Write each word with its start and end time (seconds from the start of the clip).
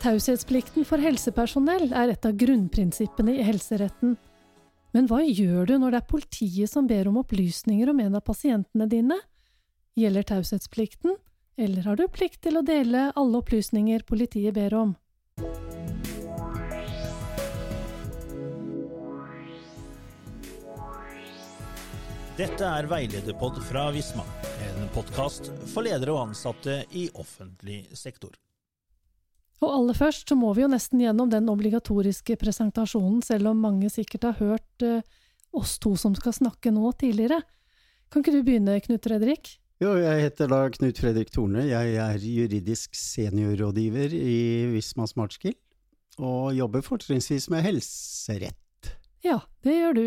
Taushetsplikten 0.00 0.86
for 0.88 1.02
helsepersonell 1.02 1.90
er 1.92 2.14
et 2.14 2.24
av 2.24 2.32
grunnprinsippene 2.40 3.34
i 3.36 3.44
helseretten. 3.44 4.14
Men 4.96 5.06
hva 5.10 5.20
gjør 5.22 5.68
du 5.68 5.74
når 5.76 5.92
det 5.92 5.98
er 6.00 6.08
politiet 6.08 6.72
som 6.72 6.88
ber 6.88 7.10
om 7.10 7.18
opplysninger 7.20 7.92
om 7.92 8.00
en 8.00 8.16
av 8.16 8.24
pasientene 8.24 8.88
dine? 8.90 9.18
Gjelder 10.00 10.24
taushetsplikten, 10.30 11.18
eller 11.60 11.84
har 11.84 12.00
du 12.00 12.06
plikt 12.08 12.40
til 12.46 12.56
å 12.56 12.64
dele 12.64 13.10
alle 13.12 13.42
opplysninger 13.42 14.06
politiet 14.08 14.56
ber 14.56 14.78
om? 14.78 14.96
Dette 22.40 22.64
er 22.64 22.86
Veilederpod 22.88 23.58
fra 23.68 23.82
Visma, 23.92 24.22
en 24.64 24.86
podkast 24.94 25.50
for 25.68 25.84
ledere 25.84 26.14
og 26.14 26.30
ansatte 26.30 26.78
i 26.96 27.02
offentlig 27.20 27.82
sektor. 27.92 28.32
Og 29.60 29.68
aller 29.68 29.98
først 29.98 30.32
så 30.32 30.38
må 30.40 30.54
vi 30.56 30.64
jo 30.64 30.70
nesten 30.72 31.02
gjennom 31.04 31.28
den 31.28 31.50
obligatoriske 31.52 32.38
presentasjonen, 32.40 33.20
selv 33.20 33.50
om 33.52 33.60
mange 33.60 33.92
sikkert 33.92 34.24
har 34.30 34.40
hørt 34.40 34.86
eh, 34.86 35.04
oss 35.52 35.76
to 35.84 35.92
som 36.00 36.16
skal 36.16 36.38
snakke 36.38 36.72
nå, 36.72 36.94
tidligere. 36.96 37.42
Kan 38.08 38.24
ikke 38.24 38.38
du 38.38 38.40
begynne, 38.48 38.80
Knut 38.88 39.04
Fredrik? 39.10 39.58
Jo, 39.84 39.98
jeg 40.00 40.24
heter 40.30 40.48
da 40.48 40.64
Knut 40.80 41.04
Fredrik 41.04 41.36
Torne. 41.36 41.68
Jeg 41.68 41.96
er 42.08 42.24
juridisk 42.24 42.96
seniorrådgiver 42.96 44.16
i 44.16 44.40
Visma 44.78 45.04
Smartskill, 45.12 45.60
og 46.16 46.54
jobber 46.56 46.88
fortrinnsvis 46.88 47.52
med 47.52 47.68
helserett. 47.68 48.94
Ja, 49.28 49.42
det 49.60 49.82
gjør 49.82 50.06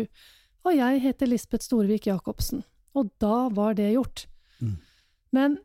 Og 0.64 0.76
jeg 0.76 1.02
heter 1.04 1.28
Lisbeth 1.28 1.66
Storvik 1.66 2.08
Jacobsen. 2.08 2.64
Og 2.96 3.10
da 3.22 3.48
var 3.52 3.76
det 3.76 3.92
gjort. 3.92 4.26
Mm. 4.60 4.76
Men 5.34 5.58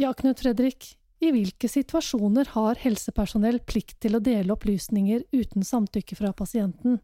ja, 0.00 0.12
Knut 0.16 0.40
Fredrik, 0.42 0.94
i 1.20 1.30
hvilke 1.34 1.68
situasjoner 1.68 2.54
har 2.54 2.80
helsepersonell 2.80 3.60
plikt 3.68 3.98
til 4.00 4.16
å 4.16 4.22
dele 4.24 4.54
opplysninger 4.54 5.26
uten 5.36 5.66
samtykke 5.66 6.16
fra 6.16 6.32
pasienten? 6.36 6.98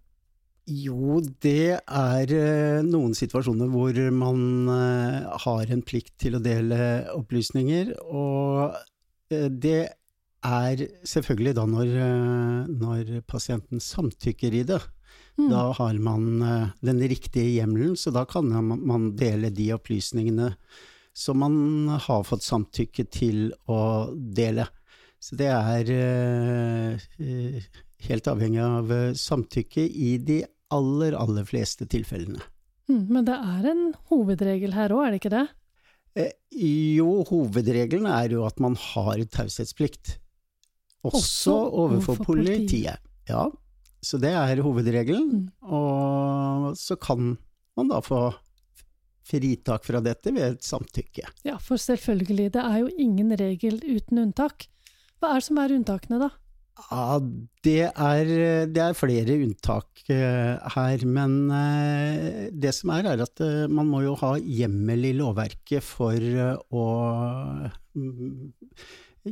Jo, 0.67 1.21
det 1.45 1.77
er 1.79 2.33
eh, 2.35 2.81
noen 2.83 3.13
situasjoner 3.15 3.69
hvor 3.71 4.01
man 4.11 4.41
eh, 4.73 5.29
har 5.45 5.71
en 5.71 5.85
plikt 5.87 6.17
til 6.25 6.39
å 6.39 6.43
dele 6.43 7.05
opplysninger, 7.13 7.93
og 8.09 8.75
eh, 9.31 9.47
det 9.47 9.83
er 10.47 10.83
selvfølgelig 11.07 11.55
da 11.59 11.69
når, 11.71 11.93
når 12.73 13.15
pasienten 13.31 13.83
samtykker 13.83 14.59
i 14.59 14.65
det. 14.67 14.81
Mm. 15.37 15.51
Da 15.53 15.63
har 15.77 15.99
man 16.01 16.43
eh, 16.43 16.69
den 16.81 17.01
riktige 17.09 17.51
hjemmelen, 17.59 17.97
så 17.97 18.11
da 18.13 18.25
kan 18.25 18.49
man- 18.49 19.11
dele 19.17 19.51
de 19.53 19.73
opplysningene 19.75 20.55
som 21.13 21.39
man 21.39 21.89
har 21.89 22.25
fått 22.25 22.43
samtykke 22.45 23.05
til 23.11 23.53
å 23.69 24.09
dele. 24.15 24.67
Så 25.21 25.37
det 25.37 25.49
er 25.53 25.91
eh, 25.93 27.63
helt 28.09 28.29
avhengig 28.33 28.63
av 28.65 28.93
eh, 28.93 29.13
samtykke 29.13 29.85
i 29.85 30.17
de 30.19 30.43
aller, 30.73 31.13
aller 31.17 31.45
fleste 31.45 31.87
tilfellene. 31.87 32.41
Mm, 32.89 33.05
men 33.11 33.25
det 33.27 33.35
er 33.37 33.71
en 33.73 33.85
hovedregel 34.11 34.73
her 34.77 34.95
òg, 34.95 35.05
er 35.07 35.11
det 35.15 35.21
ikke 35.21 35.35
det? 35.37 35.47
Jo, 36.57 37.11
hovedregelen 37.29 38.07
er 38.09 38.33
jo 38.33 38.47
at 38.49 38.61
man 38.63 38.77
har 38.81 39.21
taushetsplikt. 39.29 40.17
Også, 41.05 41.21
Også 41.21 41.57
overfor 41.85 42.23
politiet. 42.25 43.03
Ja, 43.29 43.51
så 44.07 44.21
det 44.23 44.33
er 44.39 44.63
hovedregelen. 44.63 45.29
Mm. 45.35 45.71
Og 45.75 46.73
så 46.79 46.97
kan 47.01 47.35
man 47.77 47.91
da 47.91 48.01
få 48.05 48.29
fritak 49.27 49.87
fra 49.87 50.01
dette 50.05 50.33
ved 50.35 50.57
et 50.57 50.65
samtykke. 50.65 51.27
Ja, 51.47 51.59
for 51.63 51.81
selvfølgelig, 51.81 52.53
det 52.55 52.63
er 52.63 52.83
jo 52.85 52.91
ingen 52.95 53.35
regel 53.39 53.81
uten 53.83 54.23
unntak. 54.23 54.69
Hva 55.19 55.33
er 55.33 55.41
det 55.41 55.49
som 55.49 55.59
er 55.63 55.75
unntakene, 55.75 56.21
da? 56.23 56.31
Ja, 56.77 57.19
det 57.65 57.87
er, 57.89 58.31
det 58.69 58.83
er 58.83 58.97
flere 58.99 59.39
unntak 59.41 60.03
eh, 60.13 60.75
her, 60.75 61.05
men 61.09 61.49
eh, 61.49 62.51
det 62.53 62.75
som 62.77 62.93
er, 62.93 63.09
er 63.15 63.23
at 63.25 63.41
eh, 63.41 63.65
man 63.73 63.89
må 63.89 64.03
jo 64.05 64.13
ha 64.21 64.35
hjemmel 64.37 65.09
i 65.09 65.15
lovverket 65.17 65.81
for 65.85 66.21
å 66.77 66.85
mm, 67.97 68.43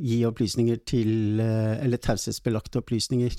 gi 0.00 0.22
opplysninger 0.26 0.80
til 0.88 1.38
Eller 1.44 2.00
taushetsbelagte 2.02 2.80
opplysninger 2.80 3.36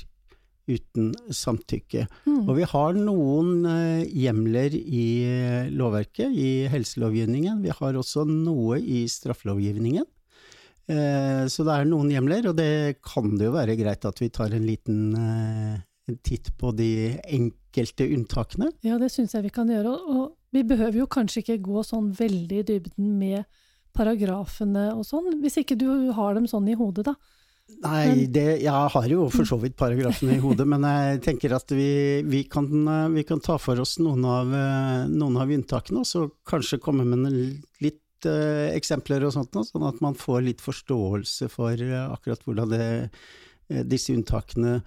uten 0.66 1.12
samtykke. 1.30 2.08
Mm. 2.26 2.42
Og 2.48 2.56
vi 2.58 2.68
har 2.72 2.98
noen 2.98 3.66
eh, 3.70 4.06
hjemler 4.26 4.74
i 4.76 5.06
eh, 5.28 5.72
lovverket, 5.74 6.34
i 6.34 6.66
helselovgivningen. 6.72 7.62
Vi 7.66 7.74
har 7.74 7.98
også 8.00 8.26
noe 8.30 8.80
i 8.82 9.06
straffelovgivningen. 9.12 10.06
Eh, 10.90 11.44
Så 11.50 11.66
det 11.66 11.76
er 11.76 11.90
noen 11.90 12.10
hjemler, 12.14 12.50
og 12.50 12.58
det 12.58 12.98
kan 13.06 13.36
det 13.38 13.50
jo 13.50 13.58
være 13.58 13.78
greit 13.78 14.06
at 14.06 14.22
vi 14.22 14.32
tar 14.34 14.54
en 14.54 14.66
liten 14.66 15.14
titt 16.26 16.52
på 16.58 16.70
de 16.78 17.18
enkelte 17.34 18.06
unntakene. 18.14 18.70
Ja, 18.86 19.00
det 19.02 19.10
syns 19.14 19.34
jeg 19.34 19.48
vi 19.48 19.54
kan 19.54 19.70
gjøre. 19.70 19.94
Og 19.94 20.36
vi 20.54 20.62
behøver 20.66 21.02
jo 21.02 21.08
kanskje 21.10 21.42
ikke 21.42 21.62
gå 21.66 21.86
sånn 21.86 22.12
veldig 22.16 22.62
i 22.62 22.68
dybden 22.68 23.16
med 23.18 23.46
paragrafene 23.96 24.90
og 24.94 25.06
sånn, 25.08 25.40
hvis 25.42 25.58
ikke 25.62 25.78
du 25.80 26.12
har 26.16 26.36
dem 26.36 26.48
sånn 26.52 26.68
i 26.70 26.78
hodet, 26.78 27.08
da. 27.08 27.16
Nei, 27.86 28.26
det, 28.32 28.46
jeg 28.64 28.90
har 28.94 29.08
jo 29.10 29.26
for 29.34 29.48
så 29.50 29.58
vidt 29.62 29.76
paragrafene 29.78 30.38
i 30.38 30.42
hodet, 30.42 30.66
men 30.70 30.86
jeg 30.86 31.22
tenker 31.26 31.54
at 31.58 31.70
vi, 31.74 32.22
vi, 32.26 32.44
kan, 32.50 32.70
vi 33.14 33.24
kan 33.28 33.42
ta 33.44 33.58
for 33.62 33.82
oss 33.82 33.98
noen 34.02 34.26
av, 34.26 34.54
noen 35.10 35.38
av 35.42 35.52
unntakene, 35.54 36.02
og 36.02 36.10
så 36.10 36.28
kanskje 36.48 36.82
komme 36.82 37.06
med 37.10 37.26
en 37.26 37.40
litt 37.84 38.02
uh, 38.30 38.70
eksempler 38.74 39.26
og 39.26 39.34
sånt, 39.36 39.54
nå, 39.56 39.66
sånn 39.68 39.88
at 39.88 40.02
man 40.04 40.18
får 40.18 40.44
litt 40.46 40.64
forståelse 40.64 41.50
for 41.54 41.74
eh, 41.82 42.06
akkurat 42.06 42.46
hvordan 42.46 42.72
det, 42.72 42.88
eh, 43.70 43.84
disse 43.86 44.14
unntakene 44.16 44.80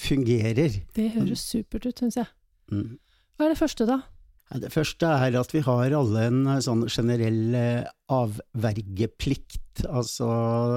fungerer. 0.00 0.80
Det 0.96 1.10
høres 1.16 1.44
supert 1.44 1.86
ut, 1.88 2.00
syns 2.00 2.18
jeg. 2.20 2.30
Mm. 2.72 2.96
Hva 3.36 3.46
er 3.46 3.54
det 3.54 3.60
første, 3.60 3.86
da? 3.88 4.00
Det 4.52 4.68
første 4.70 5.08
er 5.08 5.34
at 5.40 5.52
vi 5.54 5.62
har 5.64 5.94
alle 5.96 6.26
en 6.28 6.42
eh, 6.52 6.60
sånn 6.62 6.84
generell 6.92 7.56
eh, 7.56 7.86
avvergeplikt. 8.12 9.86
Altså, 9.88 10.28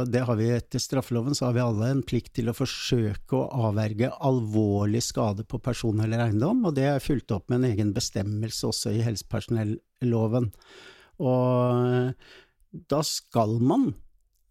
det 0.09 0.23
har 0.25 0.39
vi 0.39 0.47
etter 0.55 0.81
straffeloven, 0.81 1.35
så 1.37 1.49
har 1.49 1.57
vi 1.57 1.65
alle 1.65 1.91
en 1.91 2.01
plikt 2.07 2.33
til 2.39 2.49
å 2.49 2.55
forsøke 2.57 3.37
å 3.37 3.67
avverge 3.67 4.09
alvorlig 4.25 5.03
skade 5.05 5.45
på 5.45 5.59
person 5.61 5.99
eller 6.01 6.23
eiendom, 6.23 6.63
og 6.65 6.77
det 6.79 6.87
er 6.89 7.03
fulgt 7.03 7.35
opp 7.35 7.51
med 7.51 7.61
en 7.61 7.69
egen 7.73 7.93
bestemmelse 7.93 8.65
også 8.71 8.95
i 8.95 9.03
helsepersonelloven. 9.05 10.49
Og 11.21 11.85
eh, 11.91 12.35
da 12.89 13.03
skal 13.05 13.57
man 13.63 13.91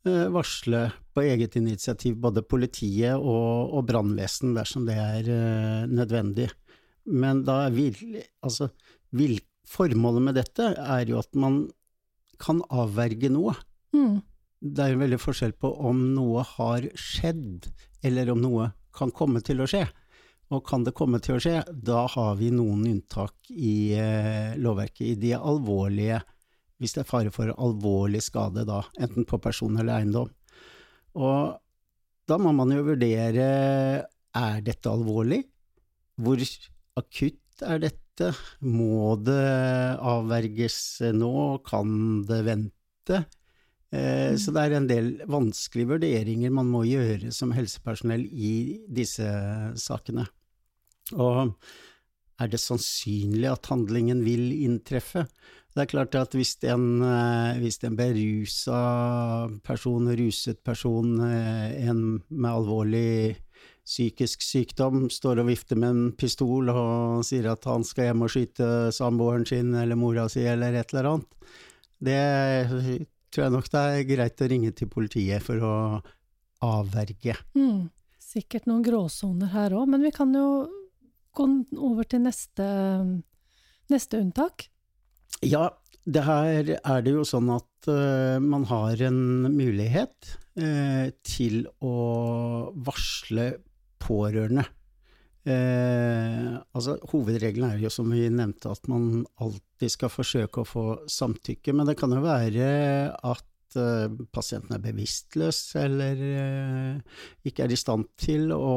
varsle 0.07 0.85
på 1.17 1.25
eget 1.27 1.57
initiativ 1.59 2.15
både 2.23 2.45
politiet 2.47 3.19
og, 3.19 3.73
og 3.75 3.89
brannvesen 3.89 4.53
dersom 4.55 4.85
det 4.87 4.95
er 5.03 5.31
nødvendig. 5.91 6.47
Men 7.11 7.41
da 7.43 7.65
vil, 7.75 7.99
altså, 8.39 8.69
vil, 9.15 9.39
formålet 9.67 10.25
med 10.29 10.39
dette 10.39 10.71
er 10.79 11.11
jo 11.11 11.21
at 11.21 11.35
man 11.39 11.65
kan 12.43 12.63
avverge 12.71 13.31
noe. 13.33 13.55
Mm. 13.97 14.21
Det 14.61 14.83
er 14.83 14.95
jo 14.95 15.03
veldig 15.03 15.21
forskjell 15.21 15.55
på 15.61 15.71
om 15.89 16.01
noe 16.15 16.45
har 16.57 16.89
skjedd, 16.99 17.69
eller 18.07 18.33
om 18.33 18.43
noe 18.43 18.71
kan 18.97 19.13
komme 19.15 19.43
til 19.45 19.63
å 19.63 19.69
skje. 19.71 19.85
Og 20.55 20.63
kan 20.67 20.85
det 20.87 20.95
komme 20.95 21.19
til 21.23 21.37
å 21.37 21.43
skje, 21.43 21.59
da 21.71 22.05
har 22.13 22.37
vi 22.39 22.53
noen 22.55 22.85
unntak 22.87 23.51
i 23.51 23.97
eh, 23.99 24.55
lovverket 24.63 25.09
i 25.09 25.15
de 25.19 25.35
alvorlige, 25.37 26.21
hvis 26.79 26.95
det 26.95 27.03
er 27.03 27.09
fare 27.09 27.33
for 27.35 27.51
alvorlig 27.51 28.21
skade, 28.23 28.67
da, 28.69 28.85
enten 29.03 29.27
på 29.27 29.41
person 29.43 29.75
eller 29.81 29.99
eiendom. 29.99 30.31
Og 31.19 31.57
da 32.29 32.39
må 32.39 32.53
man 32.55 32.75
jo 32.75 32.85
vurdere, 32.87 33.49
er 34.37 34.65
dette 34.65 34.93
alvorlig? 34.93 35.41
Hvor 36.21 36.43
akutt 37.01 37.65
er 37.65 37.81
dette? 37.83 38.06
Må 38.61 39.17
det 39.21 39.99
avverges 40.01 40.79
nå? 41.15 41.59
Kan 41.67 42.23
det 42.29 42.41
vente? 42.47 43.25
Eh, 43.93 44.35
Så 44.37 44.53
det 44.55 44.63
er 44.63 44.77
en 44.77 44.89
del 44.91 45.13
vanskelige 45.29 45.93
vurderinger 45.95 46.51
man 46.51 46.71
må 46.73 46.85
gjøre 46.89 47.33
som 47.33 47.53
helsepersonell 47.53 48.27
i 48.27 48.81
disse 48.89 49.27
sakene. 49.79 50.27
Og 51.15 51.55
er 52.41 52.51
det 52.53 52.61
sannsynlig 52.61 53.49
at 53.49 53.71
handlingen 53.71 54.25
vil 54.27 54.51
inntreffe? 54.67 55.27
Det 55.77 55.85
er 55.85 55.91
klart 55.93 56.15
at 56.17 56.33
hvis 56.33 56.57
en, 56.65 57.03
eh, 57.05 57.59
hvis 57.61 57.79
en 57.85 57.97
berusa 57.97 59.51
person, 59.63 60.09
ruset 60.09 60.63
person, 60.65 61.21
eh, 61.21 61.89
en 61.89 62.23
med 62.31 62.51
alvorlig 62.51 63.37
psykisk 63.87 64.43
sykdom, 64.43 65.07
står 65.13 65.41
og 65.43 65.51
vifter 65.51 65.79
med 65.79 65.93
en 65.93 66.07
pistol 66.19 66.73
og 66.73 67.23
sier 67.27 67.47
at 67.53 67.67
han 67.71 67.87
skal 67.87 68.11
hjem 68.11 68.25
og 68.27 68.33
skyte 68.33 68.71
samboeren 68.95 69.47
sin 69.47 69.75
eller 69.79 69.99
mora 69.99 70.27
si 70.33 70.43
eller 70.43 70.75
et 70.75 70.91
eller 70.93 71.11
annet, 71.13 71.53
det 72.03 72.23
tror 73.31 73.47
jeg 73.47 73.55
nok 73.55 73.71
det 73.73 73.83
er 73.83 74.09
greit 74.09 74.43
å 74.43 74.49
ringe 74.51 74.73
til 74.77 74.91
politiet 74.91 75.45
for 75.45 75.63
å 75.63 75.77
avverge. 76.67 77.37
Mm. 77.57 77.87
Sikkert 78.27 78.67
noen 78.69 78.85
gråsoner 78.85 79.53
her 79.55 79.77
òg, 79.77 79.87
men 79.93 80.03
vi 80.05 80.13
kan 80.15 80.35
jo 80.35 80.67
gå 81.37 81.47
over 81.79 82.09
til 82.09 82.25
neste, 82.25 82.67
neste 83.93 84.21
unntak. 84.21 84.67
Ja, 85.45 85.69
det 86.07 86.25
her 86.27 86.73
er 86.77 87.05
det 87.05 87.13
jo 87.13 87.25
sånn 87.29 87.51
at 87.55 87.89
uh, 87.91 88.39
man 88.43 88.67
har 88.71 89.01
en 89.05 89.21
mulighet 89.53 90.37
uh, 90.59 91.13
til 91.27 91.67
å 91.85 91.97
varsle 92.87 93.51
pårørende. 94.03 94.67
Eh, 95.47 96.55
altså, 96.75 96.97
hovedregelen 97.13 97.71
er 97.71 97.83
jo, 97.83 97.91
som 97.93 98.11
vi 98.11 98.27
nevnte, 98.33 98.73
at 98.73 98.89
man 98.91 99.25
alltid 99.43 99.93
skal 99.95 100.13
forsøke 100.13 100.63
å 100.63 100.69
få 100.69 100.87
samtykke, 101.11 101.75
men 101.77 101.89
det 101.89 101.99
kan 102.01 102.15
jo 102.15 102.25
være 102.25 102.71
at 103.15 103.45
pasienten 104.33 104.73
er 104.73 104.81
bevisstløs 104.81 105.59
eller 105.77 106.21
ikke 107.45 107.67
er 107.67 107.75
i 107.75 107.77
stand 107.77 108.07
til 108.17 108.55
å 108.55 108.71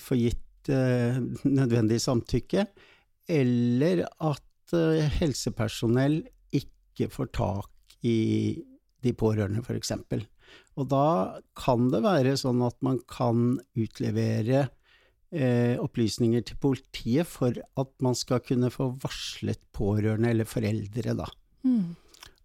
få 0.00 0.16
gitt 0.16 0.70
nødvendig 0.70 1.98
samtykke, 2.00 2.64
eller 3.36 4.06
at 4.06 4.46
Eh, 4.72 5.08
helsepersonell 5.20 6.22
ikke 6.56 7.10
får 7.12 7.28
tak 7.36 7.96
i 8.08 8.16
de 9.04 9.12
pårørende, 9.18 9.60
f.eks. 9.60 9.92
Og 10.80 10.88
da 10.88 11.06
kan 11.58 11.90
det 11.92 12.02
være 12.04 12.36
sånn 12.40 12.62
at 12.64 12.78
man 12.84 13.00
kan 13.10 13.58
utlevere 13.76 14.66
eh, 15.32 15.76
opplysninger 15.80 16.44
til 16.48 16.60
politiet 16.62 17.28
for 17.28 17.56
at 17.56 17.92
man 18.04 18.16
skal 18.18 18.42
kunne 18.44 18.72
få 18.72 18.92
varslet 19.02 19.60
pårørende 19.76 20.32
eller 20.32 20.48
foreldre, 20.48 21.16
da. 21.18 21.28
Mm. 21.66 21.92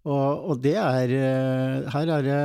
Og, 0.08 0.52
og, 0.52 0.56
det 0.64 0.76
er 0.80 1.12
eh, 1.18 1.88
Her 1.92 2.12
er 2.16 2.28
det 2.28 2.42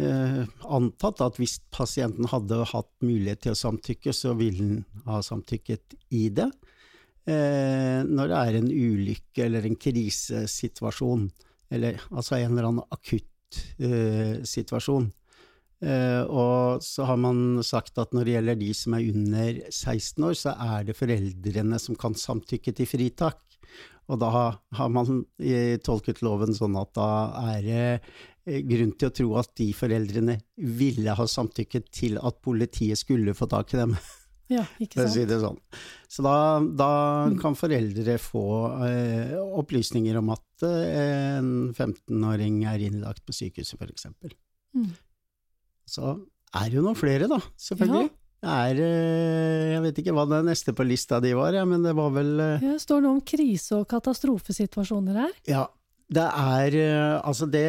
eh, 0.00 0.40
antatt 0.66 1.22
at 1.26 1.38
hvis 1.38 1.58
pasienten 1.74 2.26
hadde 2.30 2.62
hatt 2.72 2.90
mulighet 3.04 3.44
til 3.44 3.54
å 3.54 3.60
samtykke, 3.60 4.14
så 4.16 4.34
ville 4.38 4.64
han 4.64 5.06
ha 5.06 5.20
samtykket 5.26 5.98
i 6.16 6.28
det 6.34 6.48
eh, 7.30 8.00
når 8.06 8.32
det 8.32 8.40
er 8.40 8.58
en 8.58 8.70
ulykke 8.70 9.46
eller 9.46 9.66
en 9.66 9.78
krisesituasjon, 9.78 11.28
eller 11.70 12.00
altså 12.10 12.38
en 12.38 12.50
eller 12.52 12.70
annen 12.70 12.96
akutt 12.96 13.28
eh, 13.78 14.40
situasjon. 14.46 15.10
Eh, 15.80 16.22
og 16.28 16.84
så 16.84 17.06
har 17.08 17.16
man 17.20 17.62
sagt 17.64 17.96
at 18.00 18.12
når 18.12 18.26
det 18.26 18.34
gjelder 18.34 18.58
de 18.60 18.72
som 18.76 18.96
er 18.96 19.06
under 19.12 19.60
16 19.70 20.26
år, 20.28 20.34
så 20.36 20.52
er 20.52 20.84
det 20.88 20.98
foreldrene 20.98 21.80
som 21.80 21.96
kan 21.98 22.16
samtykke 22.16 22.74
til 22.76 22.88
fritak. 22.88 23.40
Og 24.10 24.18
da 24.20 24.30
har 24.74 24.90
man 24.90 25.22
tolket 25.86 26.20
loven 26.26 26.52
sånn 26.56 26.76
at 26.80 26.90
da 26.98 27.10
er 27.54 27.60
det 27.64 27.84
eh, 27.86 28.62
grunn 28.66 28.92
til 28.98 29.08
å 29.08 29.14
tro 29.14 29.34
at 29.40 29.52
de 29.60 29.70
foreldrene 29.76 30.40
ville 30.80 31.14
ha 31.16 31.26
samtykket 31.30 31.92
til 31.94 32.18
at 32.18 32.40
politiet 32.44 32.98
skulle 33.00 33.36
få 33.38 33.48
tak 33.50 33.76
i 33.76 33.84
dem. 33.84 33.94
Ja. 34.50 34.64
For 34.66 35.04
å 35.06 35.10
si 35.12 35.24
det 35.28 35.38
sånn. 35.42 35.58
Så 36.10 36.24
da, 36.26 36.34
da 36.58 36.90
kan 37.40 37.54
foreldre 37.58 38.16
få 38.18 38.44
eh, 38.88 39.36
opplysninger 39.38 40.18
om 40.18 40.32
at 40.34 40.66
eh, 40.66 41.36
en 41.38 41.52
15-åring 41.70 42.64
er 42.70 42.82
innlagt 42.88 43.22
på 43.26 43.36
sykehuset, 43.36 43.78
f.eks. 43.78 44.08
Mm. 44.74 44.90
Så 45.90 46.16
er 46.50 46.66
det 46.66 46.80
jo 46.80 46.82
noen 46.82 46.98
flere, 46.98 47.30
da, 47.30 47.38
selvfølgelig. 47.62 48.08
Ja. 48.10 48.16
Er, 48.40 48.78
eh, 48.80 49.66
jeg 49.74 49.82
vet 49.84 49.98
ikke 50.00 50.14
hva 50.16 50.24
det 50.30 50.40
neste 50.46 50.72
på 50.72 50.86
lista 50.88 51.18
di 51.20 51.34
var, 51.36 51.52
ja, 51.52 51.66
men 51.68 51.84
det 51.84 51.92
var 51.98 52.14
vel 52.14 52.30
eh, 52.40 52.62
Det 52.62 52.78
står 52.80 53.02
noe 53.04 53.18
om 53.18 53.20
krise- 53.20 53.82
og 53.82 53.84
katastrofesituasjoner 53.90 55.18
her. 55.26 55.34
Ja, 55.50 55.66
det 56.10 56.24
er 56.24 56.76
eh, 56.80 57.16
altså 57.20 57.46
det 57.50 57.66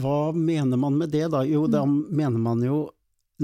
Hva 0.00 0.30
mener 0.32 0.78
man 0.78 0.94
med 1.00 1.10
det, 1.10 1.26
da? 1.34 1.42
Jo, 1.44 1.66
mm. 1.66 1.72
da 1.74 1.82
mener 1.90 2.38
man 2.38 2.62
jo 2.64 2.84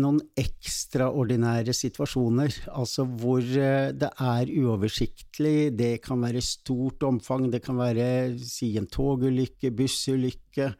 noen 0.00 0.18
ekstraordinære 0.38 1.74
situasjoner, 1.76 2.54
altså 2.74 3.06
hvor 3.06 3.40
eh, 3.42 3.92
det 3.96 4.10
er 4.12 4.52
uoversiktlig, 4.62 5.72
det 5.78 5.94
kan 6.04 6.22
være 6.24 6.42
stort 6.44 7.06
omfang, 7.06 7.48
det 7.52 7.62
kan 7.64 7.78
være 7.80 8.36
si 8.42 8.74
en 8.80 8.88
togulykke, 8.92 9.72
bussulykke, 9.76 10.70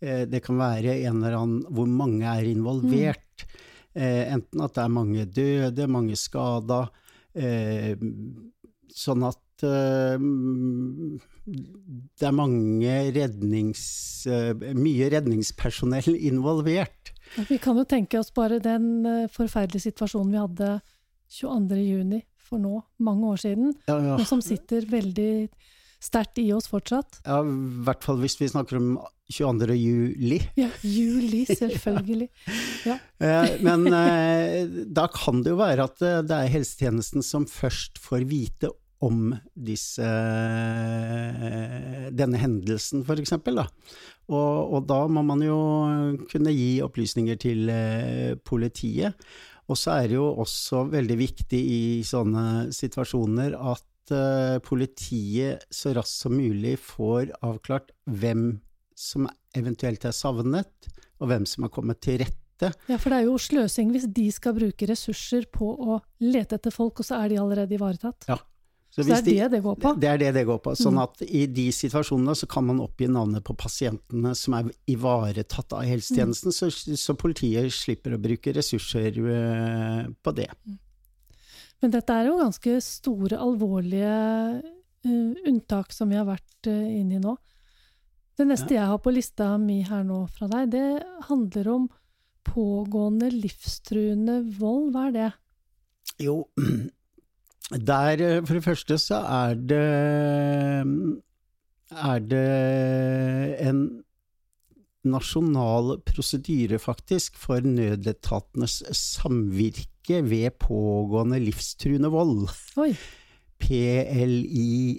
eh, 0.00 0.24
det 0.30 0.42
kan 0.44 0.60
være 0.60 0.96
en 1.04 1.20
eller 1.20 1.38
annen 1.40 1.62
hvor 1.70 1.90
mange 1.90 2.26
er 2.30 2.50
involvert. 2.50 3.46
Mm. 3.46 3.60
Enten 3.94 4.62
at 4.64 4.72
det 4.74 4.82
er 4.82 4.90
mange 4.90 5.24
døde, 5.30 5.84
mange 5.86 6.16
skada, 6.18 6.80
sånn 8.90 9.26
at 9.28 9.38
det 9.62 9.70
er 12.26 12.34
mange 12.34 12.94
rednings, 13.14 13.84
mye 14.74 15.06
redningspersonell 15.14 16.18
involvert. 16.30 17.14
Vi 17.48 17.58
kan 17.62 17.78
jo 17.78 17.84
tenke 17.88 18.18
oss 18.20 18.32
bare 18.34 18.60
den 18.62 19.06
eh, 19.08 19.30
forferdelige 19.32 19.88
situasjonen 19.88 20.34
vi 20.34 20.42
hadde 20.42 20.70
22.6 21.34 22.22
for 22.44 22.60
nå, 22.60 22.82
mange 23.00 23.30
år 23.32 23.38
siden, 23.40 23.72
ja, 23.88 23.96
ja. 24.04 24.16
og 24.18 24.26
som 24.28 24.42
sitter 24.44 24.84
veldig 24.90 25.48
sterkt 26.04 26.36
i 26.42 26.50
oss 26.52 26.68
fortsatt. 26.68 27.22
Ja, 27.24 27.38
i 27.40 27.84
hvert 27.86 28.04
fall 28.04 28.18
hvis 28.20 28.36
vi 28.36 28.50
snakker 28.52 28.76
om 28.76 28.98
22. 29.32 29.72
juli. 29.80 30.42
Ja, 30.60 30.68
juli, 30.84 31.46
selvfølgelig. 31.48 32.28
Ja. 32.84 32.98
Eh, 33.16 33.54
men 33.64 33.86
eh, 33.96 34.68
da 34.92 35.06
kan 35.08 35.38
det 35.40 35.54
jo 35.54 35.56
være 35.56 35.86
at 35.88 35.96
det 36.28 36.36
er 36.36 36.50
helsetjenesten 36.52 37.24
som 37.24 37.46
først 37.48 37.96
får 37.96 38.26
vite 38.28 38.68
om 39.04 39.32
disse, 39.54 40.10
denne 42.14 42.40
hendelsen, 42.40 43.02
f.eks. 43.04 43.34
Og, 44.32 44.74
og 44.76 44.86
da 44.88 45.00
må 45.12 45.24
man 45.26 45.42
jo 45.44 45.58
kunne 46.30 46.54
gi 46.54 46.78
opplysninger 46.84 47.40
til 47.40 47.68
eh, 47.72 48.36
politiet. 48.40 49.18
Og 49.68 49.80
så 49.80 49.98
er 49.98 50.08
det 50.10 50.18
jo 50.18 50.28
også 50.44 50.84
veldig 50.92 51.16
viktig 51.18 51.60
i 51.60 51.82
sånne 52.04 52.70
situasjoner 52.74 53.56
at 53.56 54.12
uh, 54.12 54.60
politiet 54.64 55.64
så 55.72 55.94
raskt 55.96 56.26
som 56.26 56.36
mulig 56.36 56.76
får 56.82 57.32
avklart 57.40 57.94
hvem 58.04 58.58
som 58.94 59.28
eventuelt 59.56 60.04
er 60.04 60.14
savnet, 60.14 60.90
og 61.22 61.30
hvem 61.30 61.46
som 61.48 61.64
har 61.64 61.72
kommet 61.72 62.02
til 62.04 62.20
rette. 62.20 62.70
Ja, 62.90 62.98
for 63.00 63.10
det 63.10 63.22
er 63.22 63.26
jo 63.26 63.38
sløsing 63.40 63.90
hvis 63.94 64.06
de 64.14 64.28
skal 64.34 64.54
bruke 64.56 64.88
ressurser 64.88 65.48
på 65.52 65.72
å 65.72 65.98
lete 66.22 66.60
etter 66.60 66.74
folk, 66.74 67.00
og 67.00 67.08
så 67.08 67.22
er 67.22 67.32
de 67.32 67.40
allerede 67.40 67.76
ivaretatt. 67.76 68.28
Ja, 68.28 68.38
så, 68.94 69.02
så 69.02 69.08
det 69.08 69.14
er 69.18 69.24
det 69.26 69.56
det 69.56 69.60
går 69.64 69.78
på? 69.82 69.90
Det 69.98 70.06
er 70.06 70.20
det 70.22 70.28
det 70.36 70.44
går 70.46 70.60
på. 70.62 70.72
Sånn 70.78 70.94
mm. 70.94 71.02
at 71.02 71.22
i 71.26 71.40
de 71.50 71.64
situasjonene 71.74 72.36
så 72.38 72.46
kan 72.46 72.62
man 72.68 72.78
oppgi 72.84 73.08
navnet 73.10 73.42
på 73.42 73.56
pasientene 73.58 74.30
som 74.38 74.54
er 74.54 74.68
ivaretatt 74.92 75.74
av 75.74 75.82
helsetjenesten, 75.82 76.54
mm. 76.54 76.54
så, 76.54 76.94
så, 77.02 77.16
politiet 77.18 77.74
slipper 77.74 78.14
å 78.14 78.20
bruke 78.22 78.54
ressurser 78.54 79.18
uh, 79.18 80.06
på 80.22 80.36
det. 80.38 80.46
Mm. 80.62 80.78
Men 81.82 81.96
dette 81.96 82.20
er 82.20 82.30
jo 82.30 82.38
ganske 82.38 82.76
store, 82.86 83.42
alvorlige 83.42 84.14
uh, 84.62 85.42
unntak 85.50 85.90
som 85.92 86.14
vi 86.14 86.20
har 86.20 86.30
vært 86.30 86.70
uh, 86.70 86.86
inne 86.94 87.18
i 87.18 87.24
nå. 87.24 87.34
Det 88.38 88.46
neste 88.46 88.76
ja. 88.76 88.84
jeg 88.84 88.92
har 88.92 89.02
på 89.02 89.14
lista 89.14 89.56
mi 89.58 89.80
her 89.86 90.06
nå 90.06 90.22
fra 90.38 90.46
deg, 90.54 90.70
det 90.70 90.86
handler 91.26 91.74
om 91.74 91.90
pågående 92.46 93.34
livstruende 93.34 94.44
vold. 94.54 94.92
Hva 94.94 95.08
er 95.10 95.18
det? 95.18 95.30
Jo, 96.22 96.44
Der, 97.72 98.20
eh, 98.20 98.44
for 98.44 98.54
det 98.54 98.64
første, 98.64 98.98
så 99.00 99.14
er 99.14 99.54
det 99.54 99.80
er 101.94 102.18
det 102.18 103.58
en 103.64 104.04
nasjonal 105.04 106.00
prosedyre, 106.04 106.78
faktisk, 106.78 107.36
for 107.38 107.60
nødetatenes 107.60 108.82
samvirke 108.92 110.20
ved 110.28 110.50
pågående 110.60 111.38
livstruende 111.40 112.08
vold. 112.12 112.48
Oi. 112.76 112.96
PLIVO. 113.60 114.92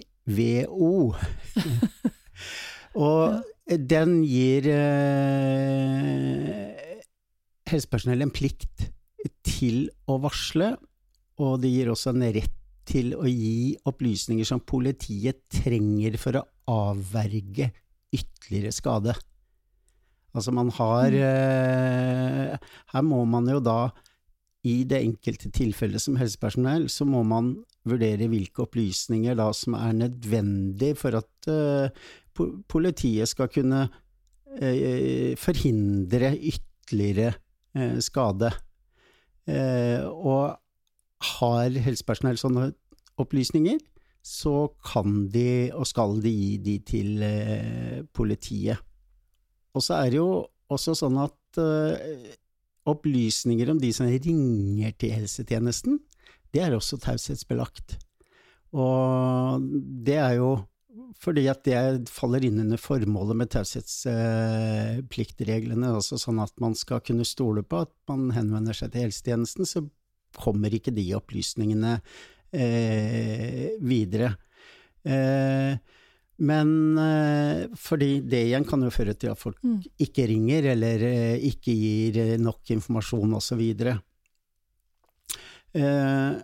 Og 3.06 3.42
ja. 3.68 3.76
den 3.76 4.24
gir 4.24 4.66
eh, 4.72 5.84
helsepersonell 7.70 8.22
en 8.24 8.30
plikt 8.34 8.90
til 9.46 9.90
å 10.10 10.18
varsle 10.22 10.76
og 11.42 11.60
det 11.62 11.72
gir 11.72 11.90
også 11.92 12.14
en 12.14 12.24
rett 12.36 12.55
til 12.86 13.14
å 13.18 13.26
gi 13.26 13.74
opplysninger 13.88 14.46
som 14.46 14.62
politiet 14.62 15.42
trenger 15.52 16.18
for 16.20 16.38
å 16.40 16.46
avverge 16.70 17.70
ytterligere 18.14 18.74
skade. 18.74 19.16
Altså 20.36 20.52
man 20.52 20.70
har 20.76 21.14
mm. 21.14 21.22
eh, 21.24 22.66
Her 22.92 23.06
må 23.06 23.22
man 23.28 23.48
jo 23.50 23.60
da, 23.64 23.88
i 24.66 24.82
det 24.88 25.00
enkelte 25.04 25.50
tilfellet 25.54 26.02
som 26.02 26.18
helsepersonell, 26.20 26.88
så 26.92 27.06
må 27.08 27.22
man 27.26 27.54
vurdere 27.86 28.28
hvilke 28.30 28.64
opplysninger 28.66 29.36
da 29.38 29.48
som 29.54 29.76
er 29.78 29.94
nødvendig 29.94 30.96
for 30.98 31.20
at 31.20 31.50
eh, 31.50 32.06
politiet 32.68 33.30
skal 33.30 33.50
kunne 33.52 33.86
eh, 34.58 35.32
forhindre 35.40 36.34
ytterligere 36.34 37.36
eh, 37.76 37.98
skade. 38.04 38.50
Eh, 39.46 40.02
og 40.02 40.58
har 41.26 41.76
helsepersonell 41.86 42.38
sånne 42.40 42.70
opplysninger, 43.20 43.78
så 44.26 44.72
kan 44.84 45.28
de 45.30 45.70
og 45.76 45.86
skal 45.86 46.20
de 46.22 46.30
gi 46.32 46.56
de 46.58 46.78
til 46.86 47.22
eh, 47.22 48.02
politiet. 48.16 48.78
Og 49.76 49.82
så 49.84 49.94
er 50.00 50.10
det 50.10 50.18
jo 50.18 50.46
også 50.72 50.96
sånn 50.98 51.18
at 51.22 51.60
eh, 51.62 52.34
opplysninger 52.90 53.70
om 53.70 53.78
de 53.82 53.92
som 53.94 54.06
ringer 54.10 54.92
til 54.98 55.10
helsetjenesten, 55.14 56.00
det 56.54 56.62
er 56.64 56.74
også 56.74 56.98
taushetsbelagt. 57.02 57.98
Og 58.76 59.62
det 60.06 60.18
er 60.22 60.34
jo 60.40 60.50
fordi 61.16 61.46
at 61.48 61.62
det 61.64 62.10
faller 62.12 62.44
inn 62.44 62.60
under 62.60 62.76
formålet 62.80 63.36
med 63.40 63.48
taushetspliktreglene. 63.54 65.88
Altså 65.96 66.16
sånn 66.20 66.40
at 66.42 66.52
man 66.62 66.74
skal 66.76 67.00
kunne 67.04 67.24
stole 67.28 67.62
på 67.64 67.76
at 67.86 67.92
man 68.10 68.22
henvender 68.36 68.74
seg 68.76 68.88
til 68.92 69.02
helsetjenesten, 69.06 69.64
så 69.68 69.78
kommer 70.38 70.72
ikke 70.76 70.92
de 70.94 71.08
opplysningene 71.18 71.96
eh, 72.52 73.74
videre. 73.82 74.34
Eh, 75.06 75.76
men 76.46 76.72
eh, 77.00 77.62
fordi 77.80 78.20
det 78.28 78.42
igjen 78.50 78.66
kan 78.68 78.82
jo 78.84 78.90
føre 78.92 79.14
til 79.16 79.30
at 79.32 79.40
folk 79.40 79.56
Mm. 79.64 79.78
ikke 80.04 80.26
ringer, 80.28 80.66
eller 80.74 81.02
eh, 81.08 81.38
ikke 81.48 81.72
gir 81.72 82.18
eh, 82.20 82.34
nok 82.42 82.74
informasjon 82.76 83.32
osv. 83.38 83.62
Eh, 85.76 86.36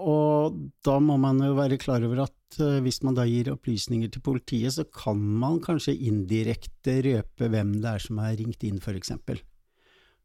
og 0.00 0.58
da 0.84 0.98
må 1.00 1.16
man 1.20 1.40
jo 1.40 1.54
være 1.56 1.78
klar 1.80 2.04
over 2.04 2.26
at 2.26 2.36
hvis 2.84 2.98
man 3.06 3.14
da 3.14 3.22
gir 3.28 3.48
opplysninger 3.52 4.10
til 4.12 4.20
politiet, 4.26 4.74
så 4.74 4.84
kan 4.84 5.16
man 5.16 5.60
kanskje 5.62 5.94
indirekte 6.08 6.96
røpe 7.06 7.48
hvem 7.48 7.76
det 7.80 7.92
er 7.94 8.02
som 8.02 8.18
er 8.20 8.34
ringt 8.40 8.64
inn, 8.66 8.80
f.eks. 8.82 9.12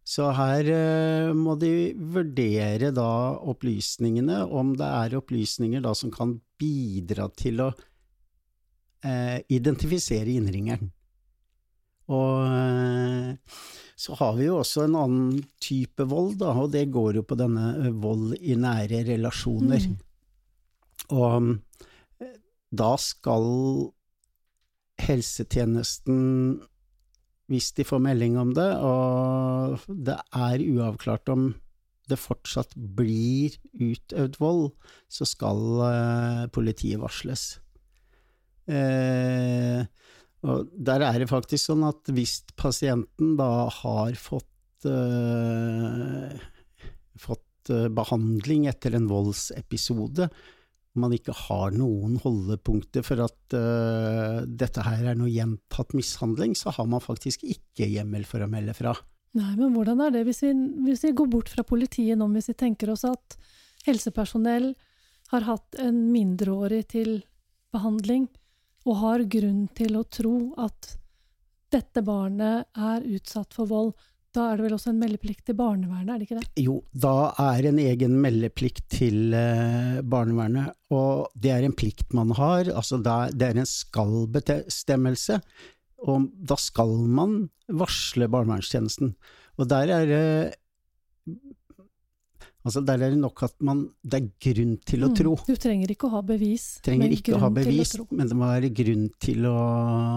Så 0.05 0.29
her 0.37 0.67
eh, 0.69 1.31
må 1.33 1.55
de 1.57 1.95
vurdere 1.97 2.91
da 2.93 3.09
opplysningene, 3.41 4.43
om 4.45 4.75
det 4.77 4.85
er 4.85 5.17
opplysninger 5.17 5.81
da 5.81 5.95
som 5.97 6.13
kan 6.13 6.35
bidra 6.61 7.25
til 7.33 7.63
å 7.65 7.71
eh, 9.01 9.39
identifisere 9.49 10.37
innringeren. 10.37 10.91
Og 12.13 12.45
eh, 12.45 13.33
så 13.95 14.13
har 14.19 14.35
vi 14.37 14.49
jo 14.49 14.59
også 14.59 14.85
en 14.85 14.97
annen 14.99 15.43
type 15.63 16.05
vold, 16.11 16.35
da, 16.41 16.51
og 16.53 16.73
det 16.75 16.85
går 16.93 17.21
jo 17.21 17.25
på 17.25 17.37
denne 17.39 17.71
eh, 17.79 17.93
vold 18.03 18.35
i 18.41 18.57
nære 18.59 19.05
relasjoner. 19.07 19.87
Mm. 19.89 19.95
Og 21.15 21.49
eh, 22.21 22.37
da 22.69 22.91
skal 23.01 23.49
helsetjenesten, 25.01 26.19
hvis 27.51 27.71
de 27.77 27.85
får 27.85 28.01
melding 28.01 28.39
om 28.41 28.53
det, 28.57 28.71
og 28.81 29.83
det 29.87 30.17
er 30.33 30.63
uavklart 30.65 31.29
om 31.33 31.51
det 32.09 32.17
fortsatt 32.21 32.73
blir 32.75 33.55
utøvd 33.73 34.39
vold, 34.41 34.65
så 35.09 35.25
skal 35.29 35.61
eh, 35.87 36.41
politiet 36.53 37.01
varsles. 37.01 37.45
Eh, 38.69 39.85
og 40.45 40.69
der 40.73 41.05
er 41.05 41.21
det 41.21 41.29
faktisk 41.31 41.71
sånn 41.71 41.85
at 41.87 42.13
hvis 42.13 42.39
pasienten 42.57 43.33
da 43.39 43.67
har 43.73 44.17
fått, 44.19 44.85
eh, 44.89 46.35
fått 47.17 47.73
eh, 47.73 47.89
behandling 47.89 48.67
etter 48.69 48.97
en 48.97 49.09
voldsepisode, 49.09 50.29
man 50.99 51.13
ikke 51.15 51.35
har 51.35 51.73
noen 51.75 52.15
holdepunkter 52.23 53.03
for 53.05 53.23
at 53.25 53.55
uh, 53.57 54.45
dette 54.47 54.83
her 54.85 55.11
er 55.11 55.19
noe 55.19 55.31
gjentatt 55.31 55.95
mishandling, 55.97 56.55
så 56.57 56.73
har 56.75 56.87
man 56.89 57.03
faktisk 57.03 57.43
ikke 57.43 57.89
hjemmel 57.91 58.25
for 58.27 58.43
å 58.43 58.49
melde 58.51 58.75
fra. 58.77 58.95
Nei, 59.35 59.51
men 59.59 59.73
hvordan 59.75 60.01
er 60.05 60.13
det 60.15 60.23
hvis 60.29 60.41
vi, 60.45 60.53
hvis 60.87 61.03
vi 61.03 61.13
går 61.17 61.29
bort 61.31 61.51
fra 61.51 61.65
politiet 61.67 62.19
nå, 62.19 62.29
hvis 62.31 62.53
vi 62.53 62.59
tenker 62.61 62.93
oss 62.93 63.03
at 63.07 63.37
helsepersonell 63.85 64.71
har 65.33 65.47
hatt 65.47 65.79
en 65.81 65.97
mindreårig 66.13 66.85
til 66.93 67.17
behandling, 67.75 68.29
og 68.85 68.99
har 69.01 69.25
grunn 69.27 69.65
til 69.75 69.97
å 69.97 70.05
tro 70.07 70.35
at 70.61 70.95
dette 71.73 72.03
barnet 72.05 72.69
er 72.77 73.07
utsatt 73.17 73.55
for 73.57 73.67
vold, 73.67 73.95
da 74.35 74.49
er 74.49 74.59
det 74.59 74.65
vel 74.65 74.75
også 74.75 74.91
en 74.91 74.99
meldeplikt 75.01 75.45
til 75.47 75.57
barnevernet, 75.59 76.11
er 76.11 76.19
det 76.19 76.27
ikke 76.27 76.39
det? 76.39 76.63
Jo, 76.65 76.79
da 76.91 77.13
er 77.41 77.69
en 77.69 77.79
egen 77.81 78.17
meldeplikt 78.23 78.83
til 78.93 79.35
eh, 79.37 80.01
barnevernet, 80.03 80.75
og 80.93 81.31
det 81.39 81.53
er 81.55 81.65
en 81.67 81.75
plikt 81.75 82.13
man 82.17 82.33
har, 82.37 82.69
altså 82.71 82.99
det 83.01 83.47
er 83.47 83.61
en 83.61 83.69
skal-bestemmelse, 83.69 85.39
og 86.05 86.27
da 86.35 86.57
skal 86.59 86.93
man 87.07 87.47
varsle 87.71 88.27
barnevernstjenesten. 88.29 89.15
Og 89.55 89.69
der 89.71 89.91
er 89.95 90.09
det 90.09 90.25
Altså 92.65 92.81
der 92.85 92.93
er 93.05 93.11
det 93.13 93.19
nok 93.21 93.43
at 93.45 93.53
man, 93.61 93.83
det 94.03 94.17
er 94.23 94.29
grunn 94.41 94.77
til 94.89 95.03
å 95.05 95.09
Mm. 95.11 95.15
tro. 95.15 95.35
Du 95.45 95.55
trenger 95.55 95.87
ikke 95.93 96.07
å 96.07 96.13
ha 96.15 96.21
bevis. 96.25 96.79
Trenger 96.81 97.11
ikke 97.13 97.35
å 97.35 97.39
ha 97.43 97.49
bevis, 97.53 97.91
å 98.01 98.07
men 98.11 98.27
det 98.27 98.35
må 98.35 98.47
være 98.49 98.71
grunn 98.73 99.09
til 99.21 99.45
å, 99.45 99.53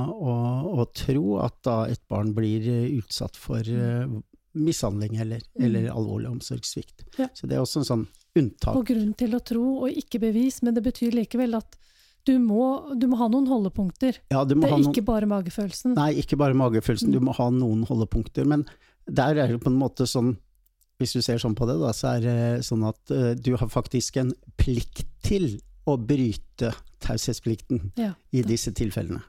å, 0.08 0.32
å 0.80 0.86
tro 0.96 1.38
at 1.44 1.58
da 1.66 1.84
et 1.92 2.00
barn 2.08 2.32
blir 2.36 2.64
eh, 2.64 2.96
utsatt 2.98 3.36
for 3.36 3.60
uh, 3.60 4.06
mishandling 4.54 5.18
eller, 5.20 5.42
Mm. 5.58 5.64
eller 5.66 5.90
alvorlig 5.92 6.30
omsorgssvikt. 6.30 7.04
Ja. 7.18 7.28
Så 7.34 7.46
det 7.46 7.56
er 7.58 7.60
også 7.62 7.82
en 7.82 7.88
sånn 7.90 8.06
unntak. 8.38 8.74
På 8.74 8.84
grunn 8.86 9.12
til 9.18 9.34
å 9.36 9.42
tro, 9.44 9.66
og 9.84 9.90
ikke 9.92 10.18
bevis, 10.20 10.62
men 10.62 10.74
det 10.74 10.82
betyr 10.84 11.12
likevel 11.12 11.54
at 11.58 11.76
du 12.24 12.38
må, 12.38 12.96
du 12.98 13.06
må 13.08 13.16
ha 13.20 13.28
noen 13.28 13.46
holdepunkter. 13.48 14.18
Ja, 14.32 14.44
du 14.44 14.54
må 14.54 14.62
Det 14.66 14.72
er 14.72 14.76
noen, 14.78 14.90
ikke 14.92 15.04
bare 15.04 15.26
magefølelsen. 15.30 15.94
nei, 15.96 16.14
ikke 16.20 16.36
bare 16.36 16.54
magefølelsen, 16.54 17.12
du 17.12 17.20
må 17.20 17.34
ha 17.36 17.50
noen 17.50 17.84
holdepunkter. 17.88 18.44
Men 18.46 18.64
der 19.08 19.36
er 19.38 19.48
det 19.48 19.60
på 19.62 19.70
en 19.70 19.78
måte 19.78 20.04
sånn, 20.08 20.36
hvis 20.98 21.14
du 21.14 21.22
ser 21.22 21.38
sånn 21.38 21.54
på 21.58 21.66
det, 21.68 21.78
da, 21.80 21.92
så 21.94 22.16
er 22.16 22.24
det 22.24 22.36
sånn 22.66 22.84
at 22.88 23.14
uh, 23.14 23.32
du 23.38 23.54
har 23.58 23.70
faktisk 23.70 24.18
en 24.20 24.32
plikt 24.58 25.04
til 25.24 25.60
å 25.88 25.96
bryte 25.96 26.72
taushetsplikten 27.04 27.92
Ja. 27.98 28.12
i 28.34 28.42
disse 28.42 28.72
tilfellene. 28.76 29.22